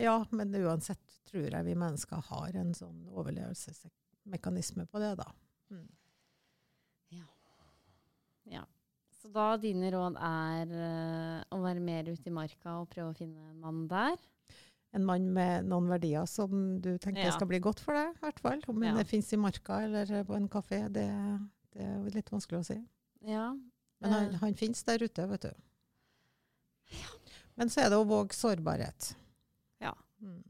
Ja, 0.00 0.14
men 0.32 0.54
uansett 0.56 1.18
tror 1.28 1.46
jeg 1.46 1.66
vi 1.66 1.74
mennesker 1.78 2.22
har 2.30 2.56
en 2.56 2.72
sånn 2.74 3.04
overlevelsesmekanisme 3.12 4.86
på 4.90 5.02
det, 5.02 5.12
da. 5.20 5.26
Mm. 5.74 5.88
Ja. 7.14 7.26
ja. 8.56 8.64
Så 9.20 9.30
da 9.34 9.52
dine 9.60 9.92
råd 9.92 10.16
er 10.16 10.72
uh, 10.72 11.40
å 11.52 11.60
være 11.62 11.84
mer 11.84 12.08
ute 12.08 12.30
i 12.30 12.34
marka 12.34 12.80
og 12.80 12.88
prøve 12.94 13.12
å 13.12 13.18
finne 13.18 13.52
en 13.52 13.60
mann 13.60 13.84
der? 13.90 14.16
en 14.94 15.04
mann 15.06 15.26
med 15.34 15.66
noen 15.66 15.88
verdier 15.90 16.26
som 16.30 16.78
du 16.82 16.92
tenker 17.02 17.26
ja. 17.26 17.34
skal 17.34 17.48
bli 17.50 17.58
godt 17.62 17.80
for 17.82 17.98
deg, 17.98 18.14
i 18.14 18.22
hvert 18.22 18.40
fall. 18.42 18.60
Om 18.70 18.84
ja. 18.86 18.94
det 18.94 19.08
fins 19.10 19.32
i 19.34 19.38
marka 19.40 19.80
eller 19.88 20.12
på 20.26 20.36
en 20.38 20.46
kafé, 20.50 20.84
det, 20.94 21.06
det, 21.74 21.86
er 21.88 22.14
litt 22.14 22.30
vanskelig 22.30 22.60
å 22.60 22.66
si. 22.68 22.76
Ja. 23.26 23.48
Men 24.04 24.14
han, 24.14 24.28
han 24.42 24.58
fins 24.58 24.84
der 24.86 25.02
ute, 25.02 25.26
vet 25.32 25.48
du. 25.48 25.64
Ja. 26.92 27.12
Men 27.54 27.70
så 27.70 27.84
er 27.84 27.92
det 27.92 28.00
å 28.00 28.06
våge 28.08 28.36
sårbarhet. 28.36 29.12
Ja. 29.82 29.92
Mm. 30.22 30.42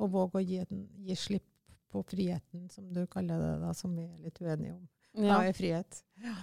Og 0.00 0.12
våge 0.14 0.40
å 0.40 0.44
gi, 0.44 0.62
den, 0.70 0.86
gi, 1.06 1.16
slipp 1.18 1.46
på 1.90 2.02
friheten, 2.06 2.68
som 2.70 2.88
du 2.94 3.04
kaller 3.10 3.38
det, 3.42 3.52
da, 3.64 3.74
som 3.76 3.94
vi 3.96 4.06
er 4.06 4.24
litt 4.24 4.40
uenige 4.40 4.76
om. 4.76 4.82
Hva 5.20 5.42
er 5.42 5.54
frihet? 5.56 6.02
Ja. 6.22 6.34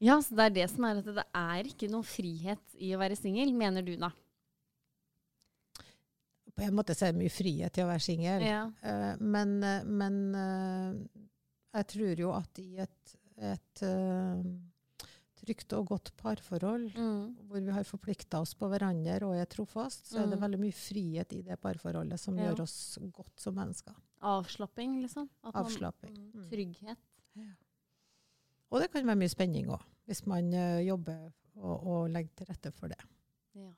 ja, 0.00 0.18
så 0.24 0.36
det 0.36 0.48
er 0.48 0.54
det 0.58 0.68
som 0.72 0.86
er 0.88 1.00
at 1.02 1.10
det 1.20 1.26
er 1.40 1.68
ikke 1.68 1.90
noe 1.92 2.06
frihet 2.08 2.78
i 2.80 2.94
å 2.96 3.00
være 3.02 3.18
singel, 3.20 3.52
mener 3.56 3.84
du 3.84 3.96
da? 4.00 4.12
på 6.54 6.62
en 6.62 6.74
måte 6.76 6.94
så 6.94 7.08
er 7.08 7.14
det 7.14 7.22
mye 7.22 7.32
frihet 7.32 7.78
i 7.78 7.84
å 7.84 7.88
være 7.88 8.04
singel. 8.04 8.44
Ja. 8.46 8.62
Uh, 8.84 9.14
men, 9.22 9.56
uh, 9.64 9.82
men 9.86 10.20
uh, 10.36 11.24
jeg 11.74 11.88
tror 11.90 12.22
jo 12.24 12.30
at 12.36 12.60
i 12.62 12.68
et, 12.84 13.14
et 13.42 13.84
trygt 15.44 15.74
og 15.76 15.90
godt 15.92 16.10
parforhold, 16.20 16.88
mm. 16.96 17.48
hvor 17.50 17.60
vi 17.60 17.74
har 17.76 17.86
forplikta 17.88 18.40
oss 18.44 18.54
på 18.58 18.68
hverandre 18.72 19.20
og 19.28 19.36
er 19.36 19.48
trofast, 19.50 20.08
så 20.10 20.18
mm. 20.18 20.22
er 20.22 20.30
det 20.32 20.38
mm. 20.38 20.44
veldig 20.46 20.60
mye 20.64 20.76
frihet 20.78 21.36
i 21.36 21.42
det 21.46 21.58
parforholdet 21.62 22.20
som 22.20 22.38
ja. 22.40 22.48
gjør 22.48 22.64
oss 22.64 22.76
godt 23.14 23.44
som 23.44 23.56
mennesker. 23.58 23.96
Avslapping, 24.24 24.98
liksom? 25.02 25.28
Avslapping. 25.52 26.16
Man, 26.16 26.32
mm. 26.32 26.48
trygghet. 26.52 27.04
Ja. 27.40 27.52
Og 28.72 28.82
det 28.82 28.90
kan 28.90 29.06
være 29.06 29.20
mye 29.20 29.32
spenning 29.32 29.68
òg, 29.70 29.84
hvis 30.08 30.24
man 30.30 30.50
jobber 30.82 31.28
og, 31.60 31.74
og 31.76 32.10
legger 32.10 32.40
til 32.40 32.50
rette 32.50 32.72
for 32.74 32.90
det. 32.90 32.98
Ja. 33.54 33.70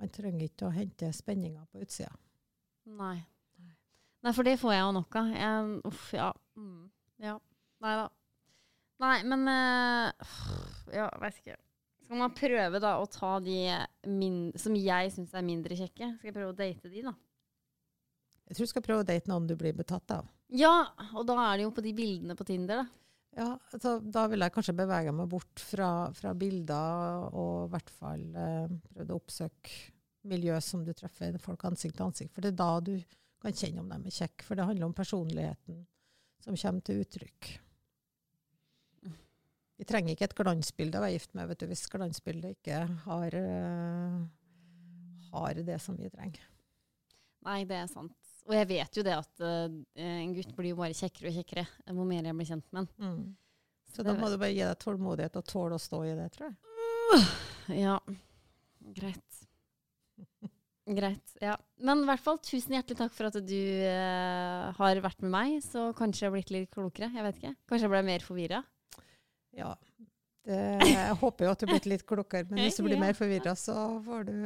Man 0.00 0.14
trenger 0.14 0.46
ikke 0.46 0.70
å 0.70 0.74
hente 0.74 1.10
spenninger 1.14 1.66
på 1.70 1.82
utsida. 1.84 2.14
Nei. 2.98 3.18
Nei, 4.22 4.30
for 4.30 4.46
det 4.46 4.58
får 4.60 4.76
jeg 4.76 4.82
jo 4.84 4.90
nok 4.94 5.16
av. 5.18 5.70
Uff, 5.90 6.02
ja. 6.14 6.28
Mm. 6.58 6.90
ja. 7.22 7.36
Nei 7.82 7.94
da. 7.98 8.08
Nei, 9.02 9.18
men 9.26 9.44
øh, 9.50 10.32
Ja, 10.98 11.08
veit 11.22 11.42
ikke. 11.42 11.58
Skal 12.02 12.20
man 12.20 12.34
prøve 12.36 12.80
da 12.82 12.96
å 13.00 13.08
ta 13.08 13.36
de 13.40 13.58
min, 14.10 14.40
som 14.60 14.74
jeg 14.76 15.12
syns 15.14 15.32
er 15.34 15.46
mindre 15.46 15.78
kjekke? 15.78 16.10
Skal 16.18 16.28
jeg 16.28 16.36
prøve 16.36 16.52
å 16.52 16.56
date 16.56 16.90
de, 16.92 17.04
da? 17.06 17.14
Jeg 18.50 18.58
tror 18.58 18.68
du 18.68 18.72
skal 18.74 18.84
prøve 18.84 19.04
å 19.04 19.08
date 19.08 19.30
noen 19.30 19.46
du 19.48 19.54
blir 19.56 19.72
betatt 19.76 20.12
av. 20.18 20.26
Ja, 20.52 20.74
og 21.16 21.24
da 21.30 21.38
er 21.46 21.56
det 21.56 21.64
jo 21.64 21.72
på 21.72 21.84
de 21.84 21.94
bildene 21.96 22.36
på 22.36 22.44
Tinder, 22.44 22.82
da. 22.82 22.98
Ja, 23.32 23.48
så 23.80 23.94
da 24.04 24.26
vil 24.28 24.44
jeg 24.44 24.52
kanskje 24.52 24.74
bevege 24.76 25.14
meg 25.16 25.30
bort 25.32 25.62
fra, 25.64 25.88
fra 26.12 26.34
bilder, 26.36 27.30
og 27.32 27.54
i 27.64 27.72
hvert 27.72 27.92
fall 27.96 28.26
eh, 28.36 28.74
prøvd 28.92 29.14
å 29.14 29.18
oppsøke 29.22 29.78
miljø 30.28 30.58
som 30.60 30.84
du 30.84 30.92
treffer 30.94 31.38
folk 31.40 31.64
ansikt 31.64 31.96
til 31.96 32.10
ansikt. 32.10 32.34
For 32.34 32.44
det 32.44 32.52
er 32.52 32.60
da 32.60 32.72
du 32.84 32.92
kan 33.42 33.56
kjenne 33.56 33.80
om 33.80 33.88
de 33.88 34.12
er 34.12 34.18
kjekke. 34.20 34.44
For 34.44 34.58
det 34.58 34.68
handler 34.68 34.90
om 34.90 34.96
personligheten 34.96 35.80
som 36.44 36.58
kommer 36.58 36.84
til 36.84 37.00
uttrykk. 37.06 37.54
Vi 39.82 39.86
trenger 39.88 40.14
ikke 40.14 40.28
et 40.28 40.36
glansbilde 40.38 41.00
å 41.00 41.02
være 41.02 41.16
gift 41.16 41.32
med 41.34 41.48
vet 41.50 41.58
du, 41.58 41.66
hvis 41.66 41.88
glansbildet 41.90 42.52
ikke 42.54 42.84
har, 43.02 43.34
uh, 43.34 44.20
har 45.32 45.58
det 45.66 45.78
som 45.82 45.96
vi 45.98 46.10
trenger. 46.12 46.44
Nei, 47.42 47.64
det 47.66 47.80
er 47.80 47.88
sant. 47.90 48.14
Og 48.46 48.54
jeg 48.54 48.68
vet 48.70 48.98
jo 48.98 49.02
det 49.02 49.16
at 49.16 49.42
uh, 49.42 49.66
en 49.98 50.34
gutt 50.36 50.52
blir 50.54 50.70
jo 50.70 50.78
bare 50.78 50.94
kjekkere 50.94 51.32
og 51.32 51.38
kjekkere 51.40 51.64
hvor 51.96 52.06
mer 52.06 52.28
jeg 52.28 52.38
blir 52.38 52.50
kjent 52.52 52.68
med 52.70 52.84
han. 52.84 52.92
Mm. 53.02 53.24
Så 53.90 54.04
da 54.06 54.14
må 54.14 54.30
du 54.30 54.36
bare 54.38 54.54
gi 54.54 54.62
deg 54.62 54.78
tålmodighet 54.84 55.38
og 55.40 55.48
tåle 55.50 55.74
å 55.74 55.82
stå 55.82 55.98
i 56.06 56.14
det, 56.20 56.28
tror 56.36 56.52
jeg. 56.52 57.24
Ja, 57.82 57.96
greit. 58.96 59.42
Greit. 60.82 61.34
ja. 61.42 61.56
Men 61.82 62.02
i 62.02 62.08
hvert 62.08 62.22
fall 62.22 62.38
tusen 62.42 62.74
hjertelig 62.74 62.98
takk 62.98 63.12
for 63.14 63.28
at 63.28 63.36
du 63.46 63.58
uh, 63.82 64.70
har 64.78 65.02
vært 65.02 65.26
med 65.26 65.34
meg. 65.34 65.58
Så 65.66 65.90
kanskje 65.98 66.24
jeg 66.24 66.30
har 66.30 66.36
blitt 66.38 66.54
litt 66.54 66.70
klokere. 66.70 67.10
Jeg 67.14 67.26
vet 67.26 67.42
ikke. 67.42 67.52
Kanskje 67.70 67.86
jeg 67.88 67.94
ble 67.96 68.04
mer 68.06 68.26
forvirra. 68.26 68.62
Ja. 69.56 69.72
Det, 70.42 70.58
jeg 70.88 71.18
håper 71.20 71.46
jo 71.46 71.50
at 71.54 71.60
du 71.60 71.66
har 71.68 71.76
blitt 71.76 71.90
litt 71.90 72.06
klokere, 72.08 72.48
men 72.50 72.64
hvis 72.64 72.80
du 72.80 72.86
blir 72.86 72.98
mer 72.98 73.14
forvirra, 73.14 73.54
så 73.58 73.76
får 74.02 74.24
du 74.30 74.36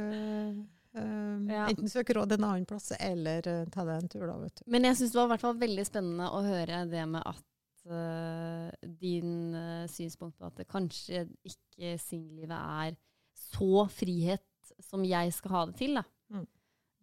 Um, 0.96 1.50
Ja. 1.50 1.66
enten 1.68 1.90
søke 1.92 2.14
råd 2.16 2.32
en 2.32 2.44
annen 2.46 2.64
plass, 2.64 2.88
eller 2.96 3.44
uh, 3.44 3.64
ta 3.68 3.84
deg 3.84 3.98
en 4.00 4.08
tur, 4.08 4.24
da, 4.30 4.36
vet 4.40 4.56
du. 4.56 4.62
Men 4.72 4.88
jeg 4.88 4.96
syns 4.96 5.12
det 5.12 5.18
var 5.18 5.26
i 5.28 5.32
hvert 5.34 5.44
fall 5.44 5.58
veldig 5.60 5.84
spennende 5.84 6.28
å 6.32 6.40
høre 6.46 6.78
det 6.88 7.02
med 7.10 7.20
at 7.20 7.82
uh, 7.92 8.70
din 9.02 9.34
uh, 9.52 9.84
synspunkt 9.92 10.38
på 10.40 10.48
at 10.48 10.56
det 10.56 10.68
kanskje 10.70 11.26
ikke 11.44 11.96
singellivet 12.00 12.56
er 12.56 12.96
så 13.36 13.84
frihet 13.92 14.72
som 14.88 15.04
jeg 15.04 15.34
skal 15.36 15.52
ha 15.52 15.64
det 15.68 15.76
til. 15.82 16.00
Da. 16.00 16.06
Mm. 16.32 16.46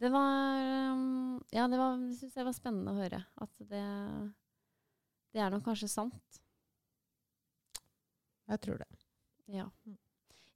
Det 0.02 0.12
var 0.16 0.64
um, 0.98 1.44
Ja, 1.54 1.68
det 1.70 1.84
syns 2.18 2.34
jeg 2.34 2.50
var 2.50 2.58
spennende 2.58 2.96
å 2.96 2.98
høre. 2.98 3.22
At 3.46 3.54
det, 3.62 3.86
det 5.38 5.44
er 5.44 5.54
nok 5.54 5.68
kanskje 5.70 5.92
sant. 5.92 6.42
Jeg 8.52 8.60
tror 8.66 8.82
det. 8.82 8.90
Ja. 9.54 9.68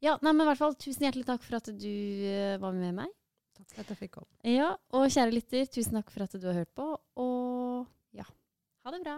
ja 0.03 0.17
nei, 0.21 0.33
men 0.33 0.43
i 0.45 0.49
hvert 0.49 0.59
fall 0.59 0.75
tusen 0.79 1.07
hjertelig 1.07 1.27
takk 1.29 1.45
for 1.45 1.59
at 1.59 1.71
du 1.71 1.87
uh, 1.87 2.57
var 2.63 2.75
med 2.75 2.99
meg. 3.03 3.13
Takk 3.57 3.71
for 3.71 3.81
at 3.83 3.93
jeg 3.93 4.01
fikk 4.03 4.17
komme. 4.19 4.31
Ja, 4.45 4.73
og 4.93 5.07
kjære 5.09 5.33
lytter, 5.33 5.71
tusen 5.71 5.97
takk 5.97 6.11
for 6.13 6.27
at 6.27 6.37
du 6.37 6.45
har 6.49 6.61
hørt 6.61 6.73
på. 6.77 6.91
Og 7.23 7.87
ja, 8.17 8.27
ha 8.85 8.93
det 8.93 9.01
bra. 9.05 9.17